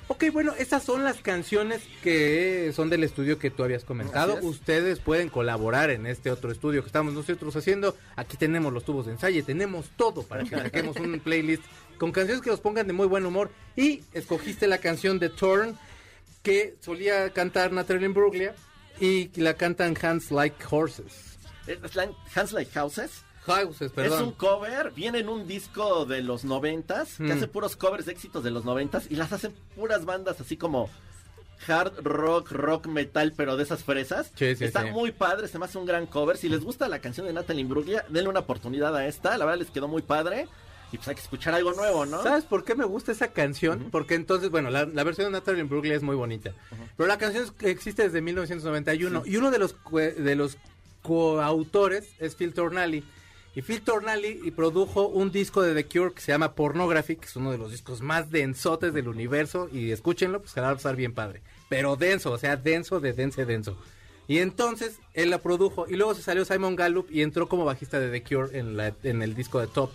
[0.08, 4.38] Ok, bueno, esas son las canciones que son del estudio que tú habías comentado.
[4.42, 7.96] Ustedes pueden colaborar en este otro estudio que estamos nosotros haciendo.
[8.14, 11.64] Aquí tenemos los tubos de ensayo, tenemos todo para que saquemos un playlist
[11.98, 13.50] con canciones que nos pongan de muy buen humor.
[13.74, 15.76] Y escogiste la canción de Torn
[16.44, 18.54] que solía cantar Natalie Imbruglia
[19.00, 21.36] y la cantan Hands Like Horses.
[21.66, 23.10] Es la- Hands Like Houses.
[23.46, 27.32] Houses, Es un cover, viene en un disco de los noventas, que Mm.
[27.32, 30.90] hace puros covers de éxitos de los noventas y las hacen puras bandas así como
[31.68, 34.30] hard rock, rock metal, pero de esas fresas.
[34.36, 34.90] Sí, sí, Está sí.
[34.90, 36.36] muy padre, se me hace un gran cover.
[36.36, 39.38] Si les gusta la canción de Natalie Imbruglia, denle una oportunidad a esta.
[39.38, 40.46] La verdad les quedó muy padre.
[40.92, 42.22] Y pues hay que escuchar algo nuevo, ¿no?
[42.22, 43.88] ¿Sabes por qué me gusta esa canción?
[43.90, 46.52] Porque entonces, bueno, la, la versión de Natalie Imbruglia es muy bonita.
[46.96, 50.56] Pero la canción existe desde 1991 y uno de los de los
[51.02, 53.02] coautores es Phil Tornelli.
[53.56, 57.24] Y Phil Tornelli y produjo un disco de The Cure que se llama Pornography, que
[57.24, 59.70] es uno de los discos más densotes del universo.
[59.72, 61.40] Y escúchenlo, pues se la va a pasar bien padre.
[61.70, 63.78] Pero denso, o sea, denso de dense denso.
[64.28, 67.98] Y entonces él la produjo y luego se salió Simon Gallup y entró como bajista
[67.98, 69.90] de The Cure en, la, en el disco de Top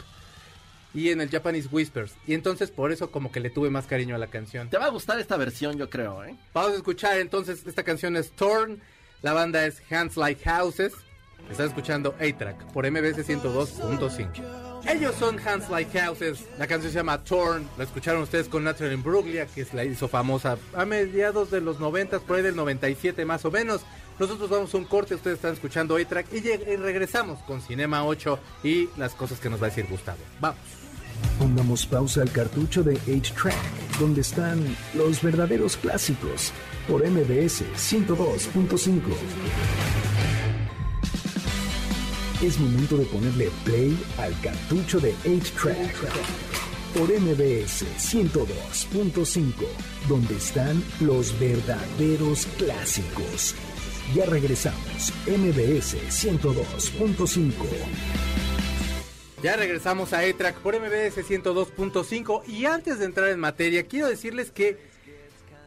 [0.95, 2.15] y en el Japanese Whispers.
[2.25, 4.71] Y entonces por eso como que le tuve más cariño a la canción.
[4.71, 6.35] Te va a gustar esta versión, yo creo, ¿eh?
[6.55, 8.81] Vamos a escuchar entonces, esta canción es Torn,
[9.21, 10.93] la banda es Hands Like Houses.
[11.49, 14.61] Estás escuchando A-Track por MBS 102.5.
[14.87, 18.93] Ellos son Hands Like Houses, la canción se llama Torn, la escucharon ustedes con Natalie
[18.93, 23.23] Imbruglia, que es la hizo famosa a mediados de los 90, por ahí del 97
[23.25, 23.81] más o menos.
[24.19, 26.39] Nosotros vamos a un corte, ustedes están escuchando A-Track y,
[26.77, 30.19] regresamos con Cinema 8 y las cosas que nos va a decir Gustavo.
[30.39, 30.59] Vamos.
[31.37, 36.51] Pongamos pausa al cartucho de 8-Track, donde están los verdaderos clásicos,
[36.87, 40.10] por MBS 102.5.
[42.41, 45.93] Es momento de ponerle play al cartucho de 8-Track,
[46.97, 49.53] por MBS 102.5,
[50.09, 53.53] donde están los verdaderos clásicos.
[54.15, 57.51] Ya regresamos, MBS 102.5.
[59.43, 64.49] Ya regresamos a E-Track por MBS 102.5 y antes de entrar en materia quiero decirles
[64.49, 64.79] que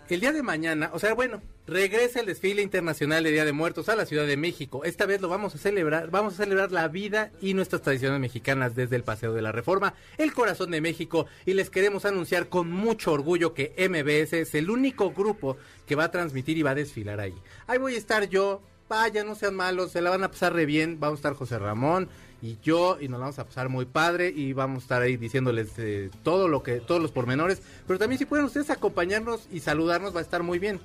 [0.09, 3.89] el día de mañana, o sea, bueno, regresa el desfile internacional de Día de Muertos
[3.89, 4.85] a la Ciudad de México.
[4.85, 8.75] Esta vez lo vamos a celebrar, vamos a celebrar la vida y nuestras tradiciones mexicanas
[8.75, 12.71] desde el Paseo de la Reforma, el corazón de México y les queremos anunciar con
[12.71, 16.75] mucho orgullo que MBS es el único grupo que va a transmitir y va a
[16.75, 17.35] desfilar ahí.
[17.67, 20.67] Ahí voy a estar yo, vaya, no sean malos, se la van a pasar re
[20.67, 22.09] bien, vamos a estar José Ramón
[22.43, 25.71] y yo y nos vamos a pasar muy padre y vamos a estar ahí diciéndoles
[25.79, 30.15] eh, todo lo que todos los pormenores, pero también si pueden ustedes acompañarnos y saludarnos
[30.15, 30.79] va a estar muy bien.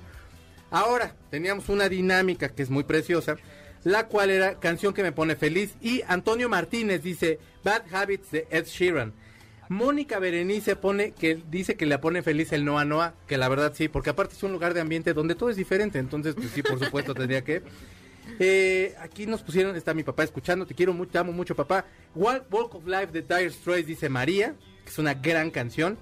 [0.70, 3.36] Ahora, teníamos una dinámica que es muy preciosa,
[3.84, 8.46] la cual era canción que me pone feliz y Antonio Martínez dice Bad Habits de
[8.50, 9.12] Ed Sheeran.
[9.68, 13.72] Mónica Berenice pone que dice que le pone feliz el Noa Noa, que la verdad
[13.74, 16.62] sí, porque aparte es un lugar de ambiente donde todo es diferente, entonces pues sí,
[16.62, 17.62] por supuesto tendría que.
[18.38, 21.84] Eh, aquí nos pusieron, está mi papá escuchando, te quiero mucho, te amo mucho papá.
[22.14, 24.54] Walk, Walk of Life de Dire Straits dice María,
[24.84, 25.98] que es una gran canción.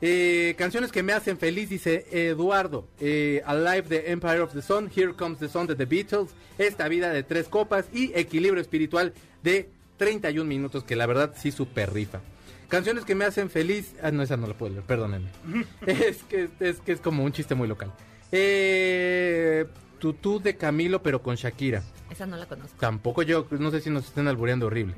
[0.00, 2.86] Eh, canciones que me hacen feliz, dice Eduardo.
[3.00, 6.88] Eh, Alive de Empire of the Sun, Here Comes the Sun de The Beatles, Esta
[6.88, 11.92] vida de tres copas y Equilibrio espiritual de 31 minutos, que la verdad sí super
[11.92, 12.20] rifa.
[12.68, 13.94] Canciones que me hacen feliz.
[14.02, 15.30] Ah, no, esa no la puedo leer, perdónenme.
[15.86, 17.92] es, que, es que es como un chiste muy local.
[18.30, 19.66] Eh,
[19.98, 21.82] Tutú de Camilo, pero con Shakira.
[22.10, 22.76] Esa no la conozco.
[22.78, 24.94] Tampoco yo, no sé si nos estén albureando horrible.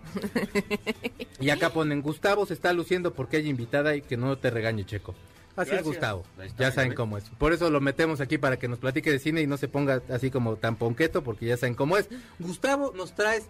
[1.41, 4.85] y acá ponen, Gustavo se está luciendo porque hay invitada y que no te regañe,
[4.85, 5.15] Checo.
[5.57, 5.83] Así es.
[5.83, 6.25] Gustavo.
[6.41, 7.25] Está, Ya saben cómo es.
[7.31, 10.03] Por eso lo metemos aquí para que nos platique de cine y no se ponga
[10.09, 12.09] así como tan ponqueto, porque ya saben cómo es.
[12.39, 13.45] Gustavo, nos traes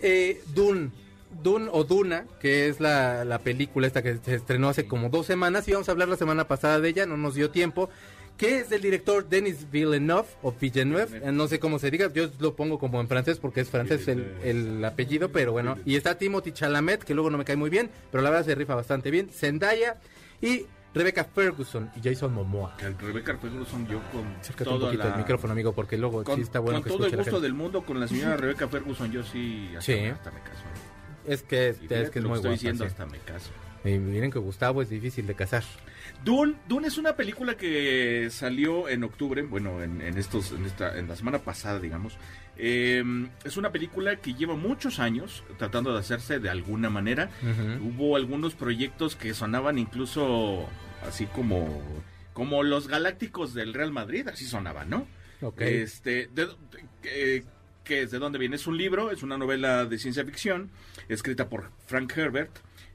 [0.00, 0.90] eh, Dune.
[1.42, 5.26] Dune o Duna, que es la, la película esta que se estrenó hace como dos
[5.26, 7.90] semanas, y vamos a hablar la semana pasada de ella, no nos dio tiempo,
[8.38, 12.54] que es del director Denis Villeneuve, o Villeneuve, no sé cómo se diga, yo lo
[12.56, 16.52] pongo como en francés porque es francés el, el apellido, pero bueno, y está Timothy
[16.52, 19.28] Chalamet, que luego no me cae muy bien, pero la verdad se rifa bastante bien,
[19.28, 19.96] Zendaya
[20.40, 22.76] y Rebecca Ferguson y Jason Momoa.
[22.78, 26.36] Que Rebecca Ferguson yo con Acércate un poquito la- el micrófono, amigo, porque luego Con,
[26.36, 29.10] sí está bueno con que todo el gusto del mundo, con la señora Rebecca Ferguson,
[29.12, 29.92] yo sí hasta, Sí.
[30.00, 30.62] me- hasta me caso.
[31.26, 32.48] Es que es, que es muy estoy guapa.
[32.50, 32.90] diciendo, sí.
[32.90, 33.50] hasta me caso.
[33.84, 35.62] Y miren que Gustavo es difícil de casar.
[36.24, 40.98] Dune, Dune es una película que salió en octubre, bueno, en, en estos, en, esta,
[40.98, 42.16] en la semana pasada, digamos.
[42.56, 43.04] Eh,
[43.44, 47.30] es una película que lleva muchos años tratando de hacerse de alguna manera.
[47.82, 50.68] Hubo algunos proyectos que sonaban incluso
[51.06, 51.80] así como,
[52.32, 55.06] como los galácticos del Real Madrid, así sonaban, ¿no?
[55.40, 55.60] Ok.
[55.60, 56.52] Este, de, de-
[57.04, 57.44] eh,
[57.84, 58.56] que es de dónde viene?
[58.56, 60.68] Es un libro, es una novela de ciencia ficción,
[61.08, 62.50] escrita por Frank Herbert.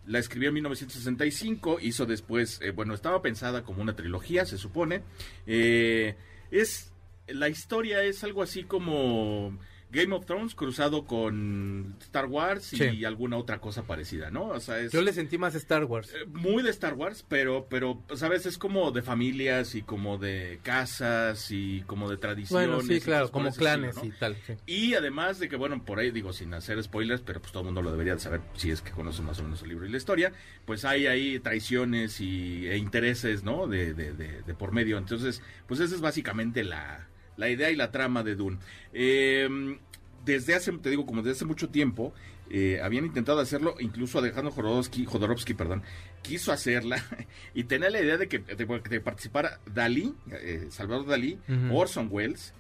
[0.06, 5.02] La escribió en 1965, hizo después, eh, bueno, estaba pensada como una trilogía, se supone.
[5.48, 6.16] Eh,
[6.52, 6.92] es,
[7.28, 9.58] la historia es algo así como
[9.94, 14.48] Game of Thrones cruzado con Star Wars y alguna otra cosa parecida, ¿no?
[14.48, 16.12] O sea, es Yo le sentí más Star Wars.
[16.14, 20.60] eh, muy de Star Wars, pero, pero, sabes, es como de familias y como de
[20.64, 22.68] casas y como de tradiciones.
[22.70, 24.16] Bueno, sí, y claro, como clanes estilo, ¿no?
[24.16, 24.36] y tal.
[24.48, 24.54] sí.
[24.66, 27.66] Y además de que, bueno, por ahí digo, sin hacer spoilers, pero pues todo el
[27.66, 29.92] mundo lo debería de saber si es que conoce más o menos el libro y
[29.92, 30.34] la historia,
[30.66, 33.68] pues hay ahí traiciones y, e intereses, ¿no?
[33.68, 34.98] De, de, de, de por medio.
[34.98, 38.58] Entonces, pues esa es básicamente la, la idea y la trama de Dune.
[38.94, 39.78] Eh,
[40.26, 42.14] desde hace, te digo, como desde hace mucho tiempo,
[42.50, 45.84] eh, habían intentado hacerlo, incluso Alejandro Jodorowsky, Jodorowsky, perdón,
[46.22, 47.04] quiso hacerla
[47.54, 51.40] y tenía la idea de que, de, participara Dalí, eh, Salvador Dalí.
[51.72, 52.54] Orson Welles,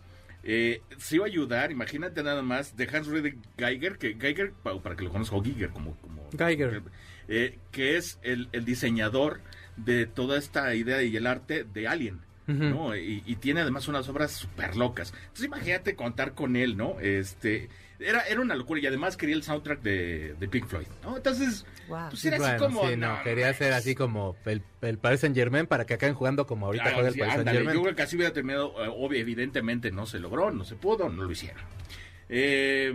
[0.43, 4.81] eh, se iba a ayudar, imagínate nada más, de Hans Friedrich Geiger, que Geiger, pa-
[4.81, 6.81] para que lo conozca, o Giger, como, como Geiger.
[7.29, 9.39] eh, que es el, el diseñador
[9.77, 12.19] de toda esta idea y el arte de Alien.
[12.47, 12.95] ¿No?
[12.95, 15.13] Y, y tiene además unas obras súper locas.
[15.21, 16.99] Entonces imagínate contar con él, ¿no?
[16.99, 21.15] Este, era, era una locura y además quería el soundtrack de, de Pink Floyd, ¿no?
[21.17, 22.10] Entonces, Wow.
[22.10, 22.89] pues era Bueno, así como...
[22.89, 26.15] sí, no, no, quería ser así como el, el Paris Saint Germain para que acaben
[26.15, 27.77] jugando como ahorita Claro, juega el sí, Paris Saint ándale, Germain.
[27.77, 31.10] yo creo que así hubiera terminado, eh, obvio, evidentemente no se logró, no se pudo,
[31.10, 31.62] no lo hicieron.
[32.29, 32.91] Eh,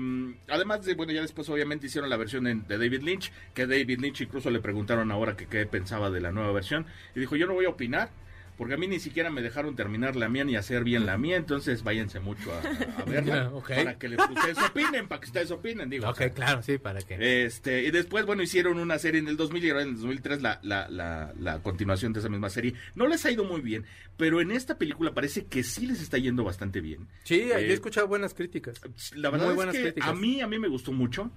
[0.48, 4.00] además de, bueno, ya después obviamente hicieron la versión en- de David Lynch, que David
[4.00, 7.46] Lynch incluso le preguntaron ahora que qué pensaba de la nueva versión, y dijo, yo
[7.46, 8.10] no voy a opinar,
[8.58, 11.36] porque a mí ni siquiera me dejaron terminar la mía ni hacer bien la mía,
[11.36, 12.58] entonces váyanse mucho a,
[13.00, 16.06] a verla, para que les- ustedes opinen, para que ustedes opinen, digo.
[16.06, 17.44] o Ok, sea, claro, sí, para que...
[17.46, 20.42] este, y después, bueno, hicieron una serie en el 2000 y ahora en el 2003
[20.42, 22.74] la, la, la, la continuación de esa misma serie.
[22.94, 23.84] No les ha ido muy bien,
[24.16, 27.06] pero en esta película parece que sí les está yendo bastante bien.
[27.24, 28.80] Sí, yo he eh, escuchado buenas críticas.
[29.14, 30.08] La verdad Muy es buenas que críticas.
[30.10, 31.30] a mí, a mí me gustó mucho.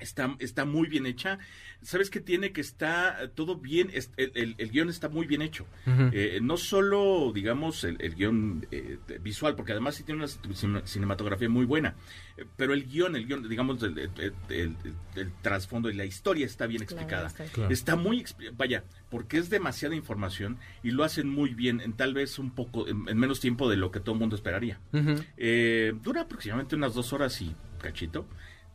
[0.00, 1.38] Está, está muy bien hecha.
[1.80, 2.52] ¿Sabes qué tiene?
[2.52, 3.90] Que está todo bien.
[4.16, 5.66] el, el- el guion está muy bien hecho.
[6.12, 10.82] Eh, no solo, digamos, el, el guion eh, visual, porque además sí tiene una cin-
[10.84, 11.94] cinematografía muy buena,
[12.36, 14.76] eh, pero el guion, el guion, digamos, el, el- el- el-
[15.14, 17.28] el trasfondo y la historia está bien explicada.
[17.28, 17.70] está- Claro.
[17.72, 22.38] Está muy, vaya, porque es demasiada información y lo hacen muy bien, en tal vez
[22.38, 24.80] un poco, en, en menos tiempo de lo que todo el mundo esperaría.
[25.36, 28.26] Eh, dura aproximadamente unas dos horas y cachito.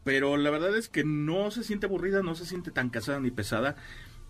[0.03, 3.31] Pero la verdad es que no se siente aburrida, no se siente tan casada ni
[3.31, 3.75] pesada.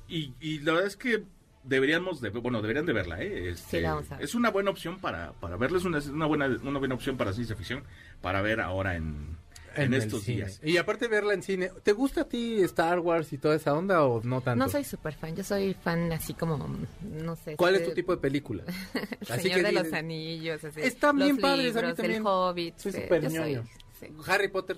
[0.08, 1.24] Y, y la verdad es que
[1.64, 3.50] deberíamos de, bueno, deberían de verla, ¿eh?
[3.50, 4.26] Este, Sí, la vamos a ver.
[4.26, 7.34] Es una buena opción para, para verla, es una, una buena, una buena opción para
[7.34, 7.84] ciencia ficción,
[8.22, 9.38] para ver ahora en,
[9.76, 10.60] en, estos días.
[10.64, 14.04] Y aparte verla en cine, ¿te gusta a ti Star Wars y toda esa onda
[14.04, 14.66] o no tanto?
[14.66, 16.68] No soy súper fan, yo soy fan así como,
[17.04, 17.56] no sé.
[17.56, 18.64] ¿Cuál es de- tu tipo de película?
[19.22, 22.22] El Señor de dices, los Anillos, así, Están los bien padres, a mí libros, también.
[22.22, 22.78] El Hobbit.
[22.78, 23.64] Soy súper ñoño.
[24.00, 24.08] sí.
[24.28, 24.78] Harry Potter.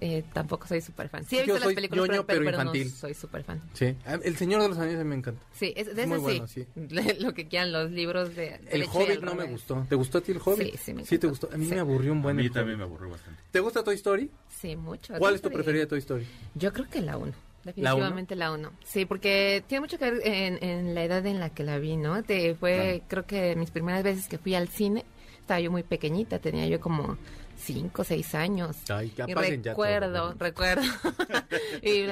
[0.00, 1.24] Eh, tampoco soy súper fan.
[1.24, 2.90] Sí he Yo visto soy las películas, ñoño, pero, pero pero no infantil.
[2.90, 3.60] soy súper fan.
[3.72, 3.94] Sí.
[4.04, 5.40] Ah, El Señor de los Anillos me encanta.
[5.52, 6.66] Sí, es, de Muy eso bueno, sí.
[6.74, 7.14] sí.
[7.20, 8.60] Lo que quieran, los libros de...
[8.70, 9.86] El y Hobbit no me gustó.
[9.88, 10.72] ¿Te gustó a ti el Hobbit?
[10.72, 11.28] Sí, sí me te encantó.
[11.30, 11.48] gustó.
[11.52, 11.74] A mí Sí.
[11.74, 12.78] me aburrió un A buen mí el también Hobbit.
[12.78, 13.42] me aburrió bastante.
[13.50, 14.30] ¿Te gusta Toy Story?
[14.48, 15.14] Sí, mucho.
[15.18, 16.26] ¿Cuál es tu preferida de Toy Story?
[16.54, 17.32] Yo creo que la 1.
[17.64, 18.70] Definitivamente la 1.
[18.84, 21.96] Sí, porque tiene mucho que ver en, en la edad en la que la vi,
[21.96, 22.22] ¿no?
[22.22, 25.04] Te, fue, creo que mis primeras veces que fui al cine,
[25.46, 27.16] estaba yo muy pequeñita, tenía yo como
[27.58, 28.76] 5 o 6 años.
[28.88, 30.34] Ay, ya y pasen ya recuerdo, ¿no?
[30.38, 30.82] recuerdo.
[31.82, 32.04] Y,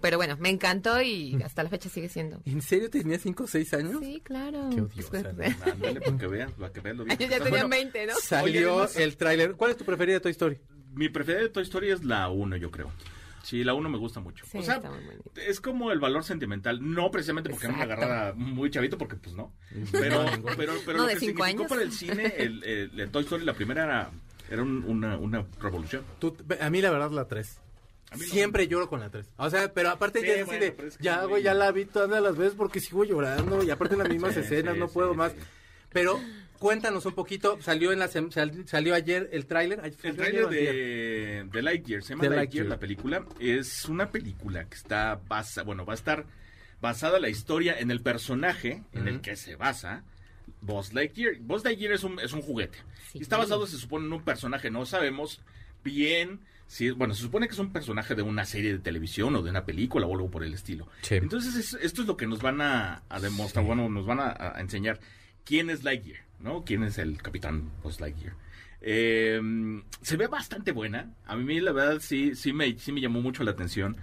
[0.00, 2.40] pero bueno, me encantó y hasta la fecha sigue siendo.
[2.46, 4.00] ¿En serio tenías 5 o 6 años?
[4.02, 4.70] Sí, claro.
[4.74, 5.72] Qué odiosa, Pues, ¿no?
[5.72, 7.18] Ándale, para que vean, para que vean lo bien.
[7.18, 8.12] Yo ya tenía Bueno, 20, ¿no?
[8.22, 9.52] Salió Oye, además- el tráiler.
[9.54, 10.58] ¿Cuál es tu preferida de Toy Story?
[10.94, 12.90] Mi preferida de Toy Story es la 1, yo creo.
[13.42, 14.44] Sí, la 1 me gusta mucho.
[14.46, 15.42] Sí, o sea, está muy bonita.
[15.42, 18.04] es como el valor sentimental, no precisamente porque a mí me Exacto.
[18.04, 19.52] agarrara muy chavito, porque pues no.
[19.92, 20.24] Pero,
[20.56, 21.66] pero, pero No, lo de que cinco significó años.
[21.68, 24.10] para el cine, el, el- el Toy Story, la primera era,
[24.50, 26.04] era un- una, una revolución.
[26.18, 27.58] Tú- a mí la verdad la 3.
[28.10, 28.28] A mí no.
[28.32, 29.26] Siempre lloro con la 3.
[29.36, 31.42] O sea, pero aparte Sí, ya es así bueno, de, pero es que ya, güey,
[31.42, 34.74] ya la vi todas las veces porque sigo llorando y aparte las mismas Sí, escenas,
[34.74, 35.16] sí, no puedo sí.
[35.18, 35.32] más.
[35.90, 36.18] Pero
[36.58, 39.80] cuéntanos un poquito, salió en la sem- sal- salió ayer el tráiler.
[40.02, 40.48] El ayer.
[40.48, 42.66] de, de Lightyear, se llama Lightyear, Lightyear.
[42.66, 43.24] la película.
[43.40, 46.26] Es una película que está basa, bueno, va a estar
[46.80, 50.04] basada la historia en el personaje en el que se basa
[50.60, 51.36] Buzz Lightyear.
[51.40, 52.78] Buzz Lightyear es un, es un juguete.
[53.12, 53.18] Sí.
[53.18, 54.70] Y está basado, se supone, en un personaje.
[54.70, 55.40] No sabemos
[55.84, 59.34] bien si es, bueno, se supone que es un personaje de una serie de televisión
[59.36, 60.86] o de una película o algo por el estilo.
[61.02, 61.14] Sí.
[61.14, 64.30] Entonces, es- esto es lo que nos van a, a demostrar, bueno, nos van a,
[64.56, 65.00] a enseñar
[65.48, 66.62] quién es Lightyear, ¿no?
[66.62, 68.34] ¿Quién es el capitán Buzz Lightyear?
[68.82, 69.40] Eh,
[70.02, 71.14] se ve bastante buena.
[71.24, 73.96] A mí, la verdad, sí, sí me, sí me llamó mucho la atención.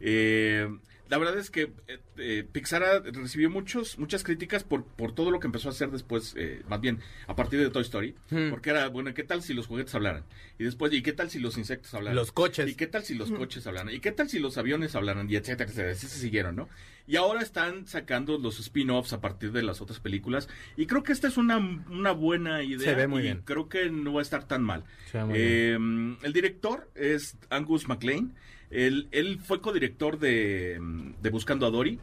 [0.00, 0.68] Eh,
[1.08, 1.72] la verdad es que
[2.18, 6.34] eh, Pixar recibió muchos, muchas críticas por, por todo lo que empezó a hacer después,
[6.36, 8.14] eh, más bien a partir de Toy Story.
[8.28, 8.50] Hmm.
[8.50, 10.24] Porque era, bueno, ¿qué tal si los juguetes hablaran?
[10.58, 12.14] Y después, ¿y qué tal si los insectos hablaran?
[12.14, 12.70] Los coches.
[12.70, 13.94] ¿Y qué tal si los coches hablaran?
[13.94, 15.30] ¿Y qué tal si los aviones hablaran?
[15.30, 15.92] Y etcétera, etcétera.
[15.92, 16.68] Así se siguieron, ¿no?
[17.06, 20.46] Y ahora están sacando los spin-offs a partir de las otras películas.
[20.76, 22.90] Y creo que esta es una, una buena idea.
[22.90, 23.40] Se ve muy y bien.
[23.46, 24.84] Creo que no va a estar tan mal.
[25.10, 28.34] Se ve muy Eh, el director es Angus MacLean.
[28.70, 30.78] Él, él fue codirector de,
[31.22, 31.98] de Buscando a Dory.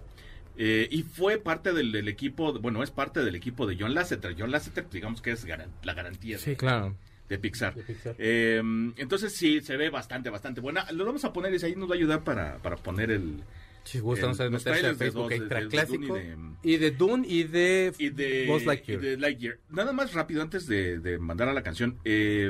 [0.58, 4.36] eh, y fue parte del, del equipo, bueno, es parte del equipo de John Lasseter.
[4.38, 6.95] John Lasseter, digamos que es garan- la garantía Sí, de, claro.
[7.30, 7.75] de Pixar.
[7.75, 8.15] De Pixar.
[8.17, 8.62] Eh,
[8.97, 10.89] entonces sí, se ve bastante, bastante buena.
[10.91, 13.41] Lo vamos a poner, y ahí nos va a ayudar para, para poner el...
[13.84, 15.32] Si gustan los meterse a Facebook
[15.69, 16.15] Clásico.
[16.17, 18.99] Dune y de- Y de Dune y de, y de, Buzz Lightyear.
[19.04, 19.60] y de Lightyear.
[19.69, 21.99] Nada más rápido antes de, de mandar a la canción.
[22.04, 22.49] eh,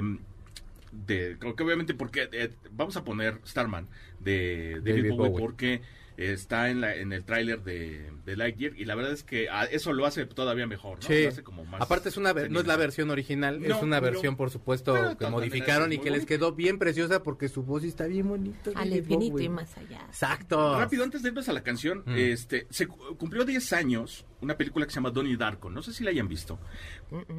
[1.05, 3.87] de, creo que obviamente porque eh, vamos a poner Starman
[4.19, 5.39] de David, David Bowie, Bowie.
[5.39, 5.81] porque
[6.17, 9.65] está en, la, en el tráiler de, de Lightyear y la verdad es que ah,
[9.65, 11.07] eso lo hace todavía mejor, ¿no?
[11.07, 11.23] Sí.
[11.23, 13.99] Lo hace como más Aparte es una ver- no es la versión original, es una
[13.99, 17.83] versión por supuesto Pero que modificaron y que les quedó bien preciosa porque su voz
[17.83, 18.71] está bien bonita.
[18.75, 20.01] Al infinito y más allá.
[20.07, 20.77] Exacto.
[20.79, 22.15] Rápido, antes de irnos a la canción, Mm.
[22.17, 25.69] este, se cu- cumplió 10 años una película que se llama Donnie Darko.
[25.69, 26.59] No sé si la hayan visto.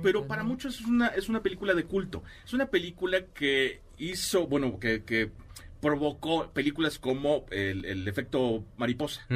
[0.03, 2.23] Pero para muchos es una, es una película de culto.
[2.45, 5.31] Es una película que hizo, bueno, que, que
[5.81, 9.27] provocó películas como el, el efecto mariposa.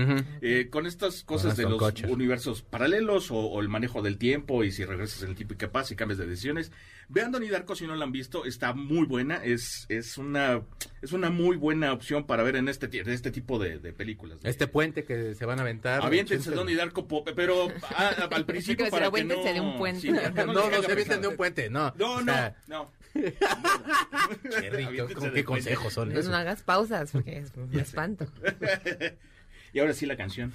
[0.40, 4.72] Eh, con estas cosas de los universos paralelos o, o el manejo del tiempo y
[4.72, 6.72] si regresas en el tiempo y qué pasa y cambias de decisiones.
[7.08, 10.62] Vean Donnie Darko si no la han visto, está muy buena, es, es una
[11.02, 14.38] es una muy buena opción para ver en este, en este tipo de, de películas.
[14.44, 16.04] Este puente que se van a aventar.
[16.04, 19.42] Aviéntense Donnie Darko, pero a- a- al principio para que no...
[19.42, 20.00] de un puente.
[20.02, 21.92] sí, No, no, se avienten de un puente, no.
[21.98, 22.92] No, O no, sea, no.
[23.12, 26.30] Qué rico, Aviéntense ¿con del qué consejos son No, esos?
[26.30, 28.26] no hagas pausas porque es me espanto.
[29.72, 30.52] Y ahora sí la canción.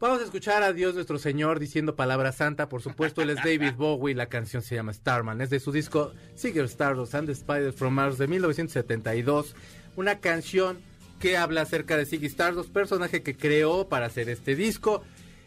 [0.00, 2.68] Vamos a escuchar a Dios nuestro Señor diciendo palabra santa.
[2.70, 4.14] Por supuesto, él es David Bowie.
[4.14, 5.40] La canción se llama Starman.
[5.42, 9.54] Es de su disco Seeger Stardust and the Spiders from Mars de 1972.
[9.96, 10.78] Una canción
[11.20, 15.02] que habla acerca de Ziggy Stardust, personaje que creó para hacer este disco.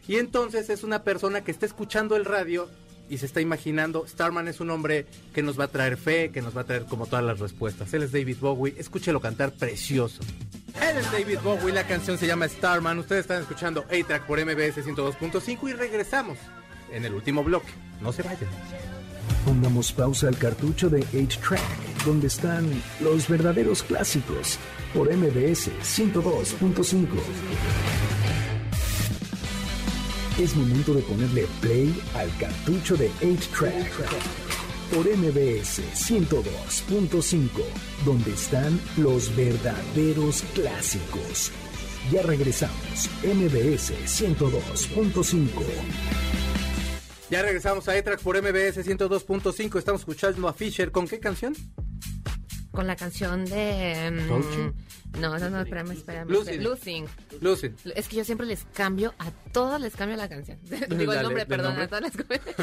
[0.06, 2.68] Y entonces es una persona que está escuchando el radio
[3.12, 4.06] y se está imaginando.
[4.08, 6.86] Starman es un hombre que nos va a traer fe, que nos va a traer
[6.86, 7.92] como todas las respuestas.
[7.92, 8.74] Él es David Bowie.
[8.78, 10.22] Escúchelo cantar precioso.
[10.80, 12.98] Él es David Bowie, la canción se llama Starman.
[12.98, 16.38] Ustedes están escuchando A-Track por MBS 102.5 y regresamos
[16.90, 17.68] en el último bloque.
[18.00, 18.48] No se vayan.
[19.44, 22.66] Pongamos pausa al cartucho de 8-Track, donde están
[23.00, 24.58] los verdaderos clásicos,
[24.94, 27.08] por MBS 102.5.
[30.38, 33.92] Es momento de ponerle play al cartucho de 8-Track,
[34.90, 37.50] por MBS 102.5,
[38.06, 41.52] donde están los verdaderos clásicos.
[42.10, 45.48] Ya regresamos, MBS 102.5.
[47.30, 49.78] Ya regresamos a A-Track por MBS 102.5.
[49.78, 50.90] Estamos escuchando a Fisher.
[50.90, 51.54] ¿Con qué canción?
[52.72, 54.24] Con la canción de...
[54.28, 54.74] Touching.
[55.20, 56.30] no, no, no, espérame, espérame.
[56.30, 57.06] Losing.
[57.40, 57.76] Losing.
[57.94, 60.58] Es que yo siempre les cambio, a todas les cambio la canción.
[60.98, 62.12] Digo el nombre, ¿del perdón, a todas las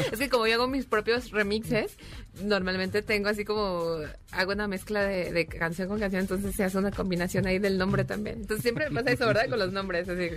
[0.12, 1.96] Es que como yo hago mis propios remixes,
[2.42, 3.98] normalmente tengo así como,
[4.32, 7.78] hago una mezcla de, de canción con canción, entonces se hace una combinación ahí del
[7.78, 8.40] nombre también.
[8.40, 9.48] Entonces siempre pasa eso, ¿verdad?
[9.48, 10.28] Con los nombres, así.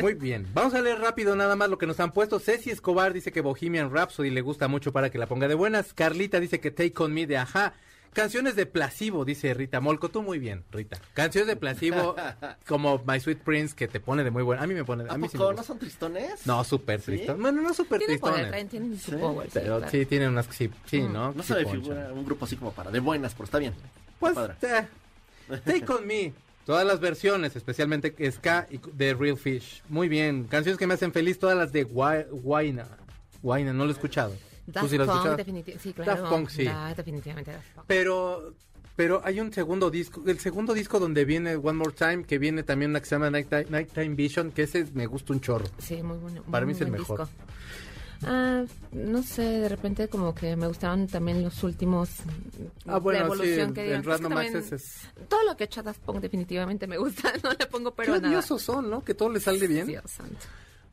[0.00, 0.46] Muy bien.
[0.54, 2.40] Vamos a leer rápido nada más lo que nos han puesto.
[2.40, 5.92] Ceci Escobar dice que Bohemian Rhapsody le gusta mucho para que la ponga de buenas.
[5.92, 7.74] Carlita dice que Take On Me de Ajá.
[8.12, 10.10] Canciones de Placebo, dice Rita Molco.
[10.10, 10.98] Tú muy bien, Rita.
[11.14, 12.14] Canciones de Placebo
[12.68, 14.62] como My Sweet Prince que te pone de muy buena.
[14.62, 15.04] A mí me pone...
[15.08, 15.62] A ¿A mí sí me poco gusta.
[15.62, 16.46] no son tristones?
[16.46, 17.06] No, súper ¿Sí?
[17.06, 17.40] tristón.
[17.40, 18.48] Bueno, no súper poder, tristones.
[18.48, 19.46] traen, tienen su Sí, power.
[19.46, 19.90] sí, Pero claro.
[19.90, 21.12] sí, tienen unas que sí, sí, Mm.
[21.12, 21.32] ¿no?
[21.32, 23.72] No se me figura un grupo así como para de buenas, pero está bien.
[24.20, 24.86] Pues, eh,
[25.64, 26.32] Take On Me.
[26.66, 29.82] Todas las versiones, especialmente Ska y de Real Fish.
[29.88, 30.44] Muy bien.
[30.44, 32.86] Canciones que me hacen feliz, todas las de Gua- Guaina.
[33.42, 34.32] Guaina, no lo he escuchado.
[34.72, 35.78] Daft sí Punk.
[35.80, 36.12] Sí, claro.
[36.22, 36.66] Daft Punk, sí.
[36.68, 37.84] Ah, definitivamente Daft Punk.
[37.86, 38.54] Pero,
[38.96, 42.62] pero hay un segundo disco, el segundo disco donde viene One More Time, que viene
[42.62, 45.66] también una que se llama Nighttime, Nighttime Vision, que ese me gusta un chorro.
[45.78, 46.42] Sí, muy bueno.
[46.50, 47.20] Para muy mí es el mejor.
[47.20, 47.34] disco.
[48.24, 52.08] Ah, no sé, de repente como que me gustaron también los últimos
[52.86, 53.94] Ah, de bueno, sí, evolución el, que.
[53.96, 55.00] Es que Random Access es...
[55.28, 58.20] Todo lo que ha hecho Daft Punk definitivamente me gusta, no le pongo pero Qué
[58.20, 58.28] nada.
[58.36, 59.02] odiosos son, ¿no?
[59.02, 59.88] Que todo les sale bien.
[59.88, 60.36] Dios santo.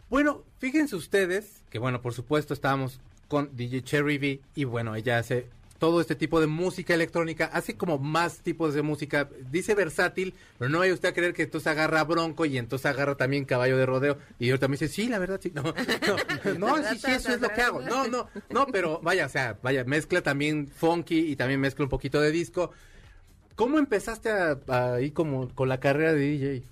[0.10, 5.20] Bueno, fíjense ustedes que, bueno, por supuesto estábamos con DJ Cherry V y, bueno, ella
[5.20, 5.48] hace
[5.80, 10.70] todo este tipo de música electrónica, hace como más tipos de música, dice versátil, pero
[10.70, 13.86] no vaya usted a creer que entonces agarra bronco y entonces agarra también caballo de
[13.86, 15.64] rodeo y ahorita me dice, sí, la verdad, sí, no,
[16.58, 19.30] no, no, sí, sí, eso es lo que hago, no, no, no, pero vaya, o
[19.30, 22.72] sea, vaya, mezcla también funky y también mezcla un poquito de disco.
[23.56, 26.64] ¿Cómo empezaste a, a ir como con la carrera de DJ?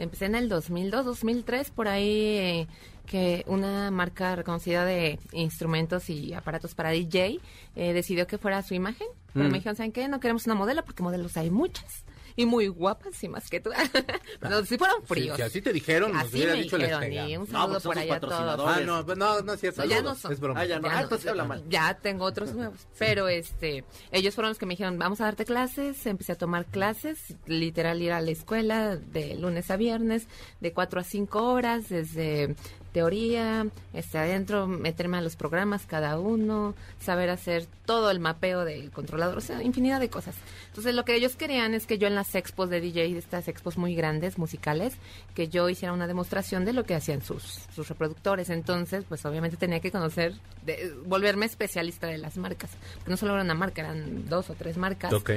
[0.00, 2.66] Empecé en el 2002, 2003, por ahí eh,
[3.06, 7.38] que una marca reconocida de instrumentos y aparatos para DJ
[7.76, 9.06] eh, decidió que fuera su imagen.
[9.34, 9.52] Pero Mm.
[9.52, 10.08] me dijeron, ¿saben qué?
[10.08, 12.04] No queremos una modelo porque modelos hay muchas.
[12.36, 13.70] Y muy guapas y más que tú.
[14.40, 15.36] Pero si fueron fríos.
[15.36, 17.30] si así te dijeron, nos Así hubiera me dicho les dijeron, pegamos.
[17.30, 18.32] y un No, saludo pues son por allá a todos.
[18.34, 18.76] patrocinadores.
[18.76, 19.84] Ah, no, no, no es cierto.
[19.84, 20.32] Ya saludos, no son.
[20.32, 20.60] Es broma.
[20.60, 20.88] Ah, ya no.
[20.88, 21.02] Ya Ah, no.
[21.02, 21.64] entonces habla mal.
[21.68, 22.86] Ya tengo otros nuevos.
[22.98, 26.06] Pero este, ellos fueron los que me dijeron, vamos a darte clases.
[26.06, 30.26] Empecé a tomar clases, literal ir a la escuela de lunes a viernes,
[30.60, 32.54] de 4 a 5 horas, desde
[32.92, 38.90] teoría, este adentro, meterme a los programas cada uno, saber hacer todo el mapeo del
[38.90, 40.34] controlador, o sea, infinidad de cosas.
[40.68, 43.76] Entonces lo que ellos querían es que yo en las expos de DJ, estas expos
[43.78, 44.94] muy grandes, musicales,
[45.34, 48.50] que yo hiciera una demostración de lo que hacían sus, sus reproductores.
[48.50, 50.34] Entonces, pues obviamente tenía que conocer,
[50.64, 52.70] de- volverme especialista de las marcas.
[52.96, 55.12] Porque no solo era una marca, eran dos o tres marcas.
[55.12, 55.30] Ok.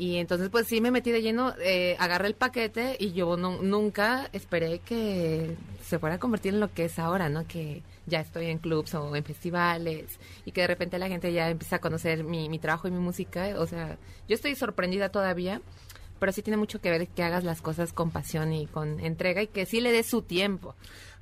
[0.00, 3.62] Y entonces, pues sí me metí de lleno, eh, agarré el paquete y yo nu-
[3.62, 7.48] nunca esperé que se fuera a convertir en lo que es ahora, ¿no?
[7.48, 11.50] Que ya estoy en clubs o en festivales y que de repente la gente ya
[11.50, 13.54] empieza a conocer mi, mi trabajo y mi música.
[13.58, 15.60] O sea, yo estoy sorprendida todavía,
[16.18, 19.42] pero sí tiene mucho que ver que hagas las cosas con pasión y con entrega
[19.42, 20.74] y que sí le des su tiempo.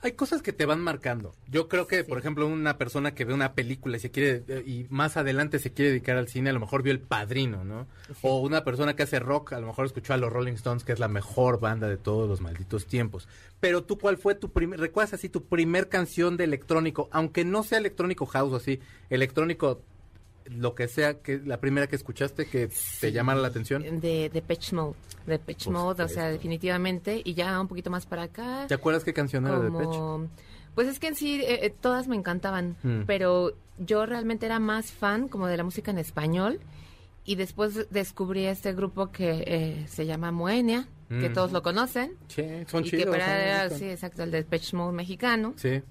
[0.02, 1.34] Hay cosas que te van marcando.
[1.48, 4.62] Yo creo que, por ejemplo, una persona que ve una película y se quiere eh,
[4.66, 7.86] y más adelante se quiere dedicar al cine, a lo mejor vio El Padrino, ¿no?
[8.20, 10.92] O una persona que hace rock, a lo mejor escuchó a los Rolling Stones, que
[10.92, 13.26] es la mejor banda de todos los malditos tiempos.
[13.58, 17.62] Pero tú, ¿cuál fue tu primer, recuerdas así tu primer canción de electrónico, aunque no
[17.62, 19.80] sea electrónico house o así, electrónico
[20.50, 22.68] lo que sea, que la primera que escuchaste que
[23.00, 24.00] te llamara la atención?
[24.00, 24.94] De, de Pitch Mode.
[25.26, 27.20] De Pitch Mode, o sea, definitivamente.
[27.24, 28.66] Y ya un poquito más para acá.
[28.68, 29.86] ¿Te acuerdas qué canción era de Pech?
[29.86, 30.28] como-
[30.74, 33.02] Pues es que en sí eh, eh, todas me encantaban, Mm.
[33.06, 36.60] pero yo realmente era más fan como de la música en español
[37.24, 41.32] y después descubrí este grupo que eh, se llama Moenia, que Mm.
[41.32, 42.12] todos lo conocen.
[42.28, 43.04] Sí, son y chidos.
[43.06, 45.54] que para son- sí, exacto, el de Pitch Mode mexicano.
[45.56, 45.82] Sí.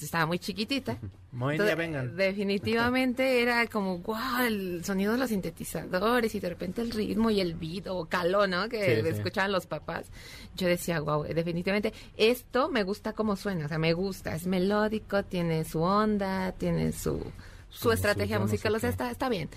[0.00, 0.98] Estaba muy chiquitita.
[1.32, 2.16] Muy Entonces, vengan.
[2.16, 7.40] Definitivamente era como, wow, el sonido de los sintetizadores y de repente el ritmo y
[7.40, 8.68] el beat o caló, ¿no?
[8.68, 9.08] Que Sí, sí.
[9.08, 10.06] escuchaban los papás.
[10.54, 15.22] Yo decía, wow, definitivamente esto me gusta como suena, o sea, me gusta, es melódico,
[15.24, 17.22] tiene su onda, tiene su,
[17.70, 19.48] su Como estrategia su yo no musical, sé o sea, está, está bien.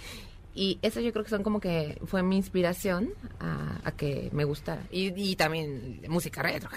[0.55, 3.09] Y eso yo creo que son como que fue mi inspiración
[3.39, 4.83] a, a que me gustara.
[4.91, 6.69] Y, y también música retro,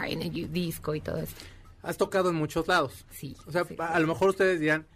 [0.50, 1.34] disco y todo eso.
[1.82, 3.04] Has tocado en muchos lados.
[3.10, 3.36] Sí.
[3.46, 3.74] O sea, sí.
[3.78, 4.86] a lo mejor ustedes dirán,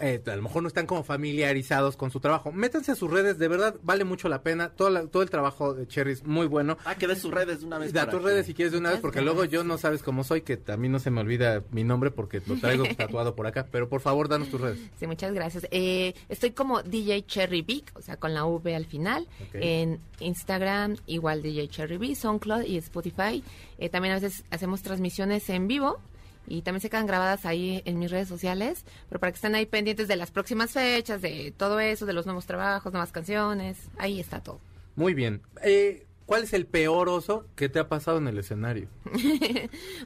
[0.00, 2.52] eh, a lo mejor no están como familiarizados con su trabajo.
[2.52, 4.68] Métanse a sus redes, de verdad vale mucho la pena.
[4.68, 6.76] Todo, la- todo el trabajo de Cherry es muy bueno.
[6.84, 7.94] Ah, que des sus redes de una vez.
[7.94, 10.22] Da tus que- redes si quieres de una vez, porque luego yo no sabes cómo
[10.22, 13.66] soy, que también no se me olvida mi nombre porque lo traigo tatuado por acá.
[13.72, 14.78] Pero por favor, danos tus redes.
[15.00, 15.66] Sí, muchas gracias.
[15.70, 19.26] Eh, estoy como DJ Cherry Big, o sea, con la V al final.
[19.54, 23.42] En Instagram, igual DJ Cherry Big, SoundCloud y Spotify.
[23.78, 25.98] Eh, también a veces hacemos transmisiones en vivo
[26.46, 28.84] y también se quedan grabadas ahí en mis redes sociales.
[29.08, 32.26] Pero para que estén ahí pendientes de las próximas fechas, de todo eso, de los
[32.26, 34.60] nuevos trabajos, nuevas canciones, ahí está todo.
[34.94, 35.42] Muy bien.
[35.62, 38.88] Eh, ¿Cuál es el peor oso que te ha pasado en el escenario?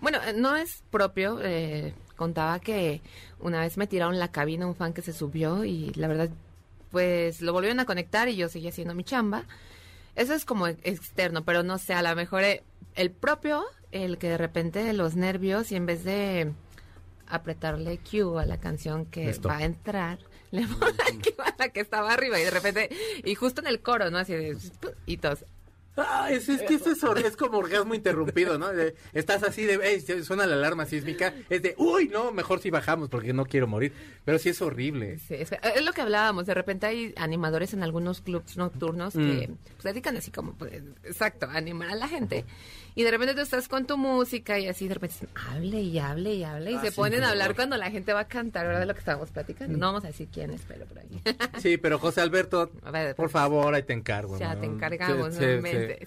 [0.00, 1.38] Bueno, eh, no es propio.
[1.42, 3.00] eh, contaba que
[3.38, 6.28] una vez me tiraron la cabina un fan que se subió y la verdad,
[6.90, 9.44] pues lo volvieron a conectar y yo seguí haciendo mi chamba.
[10.16, 12.62] Eso es como ex- externo, pero no sé, a lo mejor eh,
[12.94, 16.52] el propio, el que de repente los nervios y en vez de
[17.26, 20.18] apretarle cue a la canción que va a entrar,
[20.50, 22.90] le pone cue a la que estaba arriba y de repente,
[23.24, 24.18] y justo en el coro, ¿no?
[24.18, 24.56] Así de,
[25.06, 25.44] y todos,
[25.96, 28.68] Ah, es, es que eso es, or- es como orgasmo interrumpido, ¿no?
[28.68, 32.60] De- estás así de, "Ey, se- suena la alarma sísmica, es de, uy, no, mejor
[32.60, 33.92] si bajamos porque no quiero morir.
[34.24, 35.18] Pero sí es horrible.
[35.18, 36.46] Sí, es, es lo que hablábamos.
[36.46, 39.56] De repente hay animadores en algunos clubs nocturnos que Mm.
[39.72, 40.72] pues, dedican así como, pues,
[41.04, 42.46] exacto, a animar a la gente.
[42.94, 45.16] Y de repente tú estás con tu música y así de repente
[45.50, 46.72] hable y hable y hable.
[46.72, 47.56] Y Ah, se sí, ponen a hablar favor.
[47.56, 48.80] cuando la gente va a cantar, ¿verdad?
[48.80, 49.76] De lo que estábamos platicando.
[49.78, 51.08] No vamos a decir quién es, pero por ahí.
[51.60, 54.38] Sí, pero José Alberto, ver, por favor, ahí te encargo.
[54.38, 54.60] ya ¿no?
[54.60, 56.06] te encargamos, Sí, sí.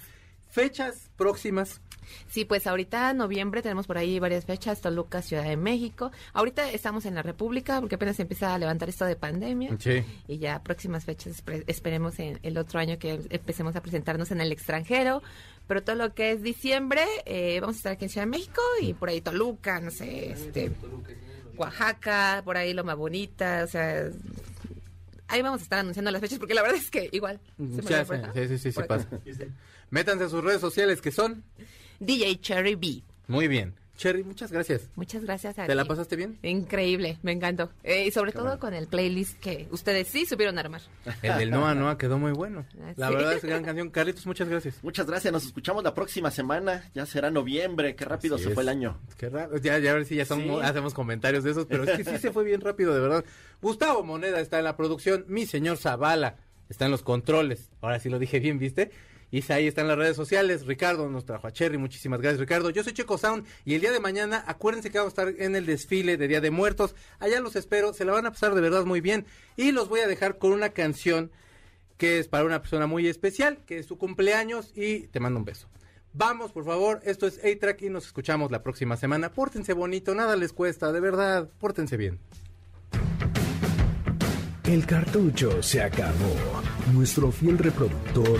[0.50, 1.82] Fechas próximas.
[2.30, 6.12] Sí, pues ahorita noviembre tenemos por ahí varias fechas, Toluca, Ciudad de México.
[6.34, 9.76] Ahorita estamos en la República porque apenas empieza a levantar esto de pandemia.
[9.80, 10.04] Sí.
[10.28, 14.52] Y ya próximas fechas esperemos en el otro año que empecemos a presentarnos en el
[14.52, 15.24] extranjero.
[15.68, 18.62] Pero todo lo que es diciembre, eh, vamos a estar aquí en Ciudad de México
[18.82, 20.72] y por ahí Toluca, no sé, este,
[21.56, 24.10] Oaxaca, por ahí Loma Bonita, o sea,
[25.28, 27.40] ahí vamos a estar anunciando las fechas porque la verdad es que igual.
[27.58, 29.08] se me Ya sí, sí, sí, sí pasa.
[29.90, 31.44] Métanse a sus redes sociales que son
[32.00, 33.04] DJ Cherry B.
[33.28, 33.76] muy bien.
[33.96, 34.90] Cherry, muchas gracias.
[34.96, 36.40] Muchas gracias a ¿Te la pasaste bien?
[36.42, 37.70] Increíble, me encantó.
[37.84, 40.82] Eh, y sobre todo con el playlist que ustedes sí supieron armar.
[41.22, 42.66] El del Noa Noa quedó muy bueno.
[42.82, 43.92] Ah, La verdad es gran canción.
[43.92, 44.84] Carlitos, muchas gracias.
[44.84, 46.90] Muchas gracias, nos escuchamos la próxima semana.
[46.96, 48.54] Ya será noviembre, qué rápido Así se es.
[48.56, 49.00] fue el año.
[49.18, 49.58] Qué raro.
[49.58, 50.50] Ya, ya a ver si ya son- Sí.
[50.64, 53.24] hacemos comentarios de esos, pero es que sí se fue bien rápido, de verdad.
[53.62, 56.38] Gustavo Moneda está en la producción, mi señor Zavala
[56.68, 57.70] está en los controles.
[57.82, 58.90] Ahora sí lo dije bien, ¿viste?
[59.34, 61.48] Isaí está en las redes sociales, Ricardo nos trajo
[61.80, 62.70] muchísimas gracias Ricardo.
[62.70, 65.56] Yo soy Checo Sound y el día de mañana acuérdense que vamos a estar en
[65.56, 66.94] el desfile de Día de Muertos.
[67.18, 69.26] Allá los espero, se la van a pasar de verdad muy bien
[69.58, 71.32] y los voy a dejar con una canción
[71.98, 75.46] que es para una persona muy especial, que es su cumpleaños y te mando un
[75.46, 75.68] beso.
[76.14, 79.32] Vamos, por favor, esto es A-Track y nos escuchamos la próxima semana.
[79.34, 82.20] Pórtense bonito, nada les cuesta, de verdad, pórtense bien.
[84.66, 86.36] El cartucho se acabó.
[86.94, 88.40] Nuestro fiel reproductor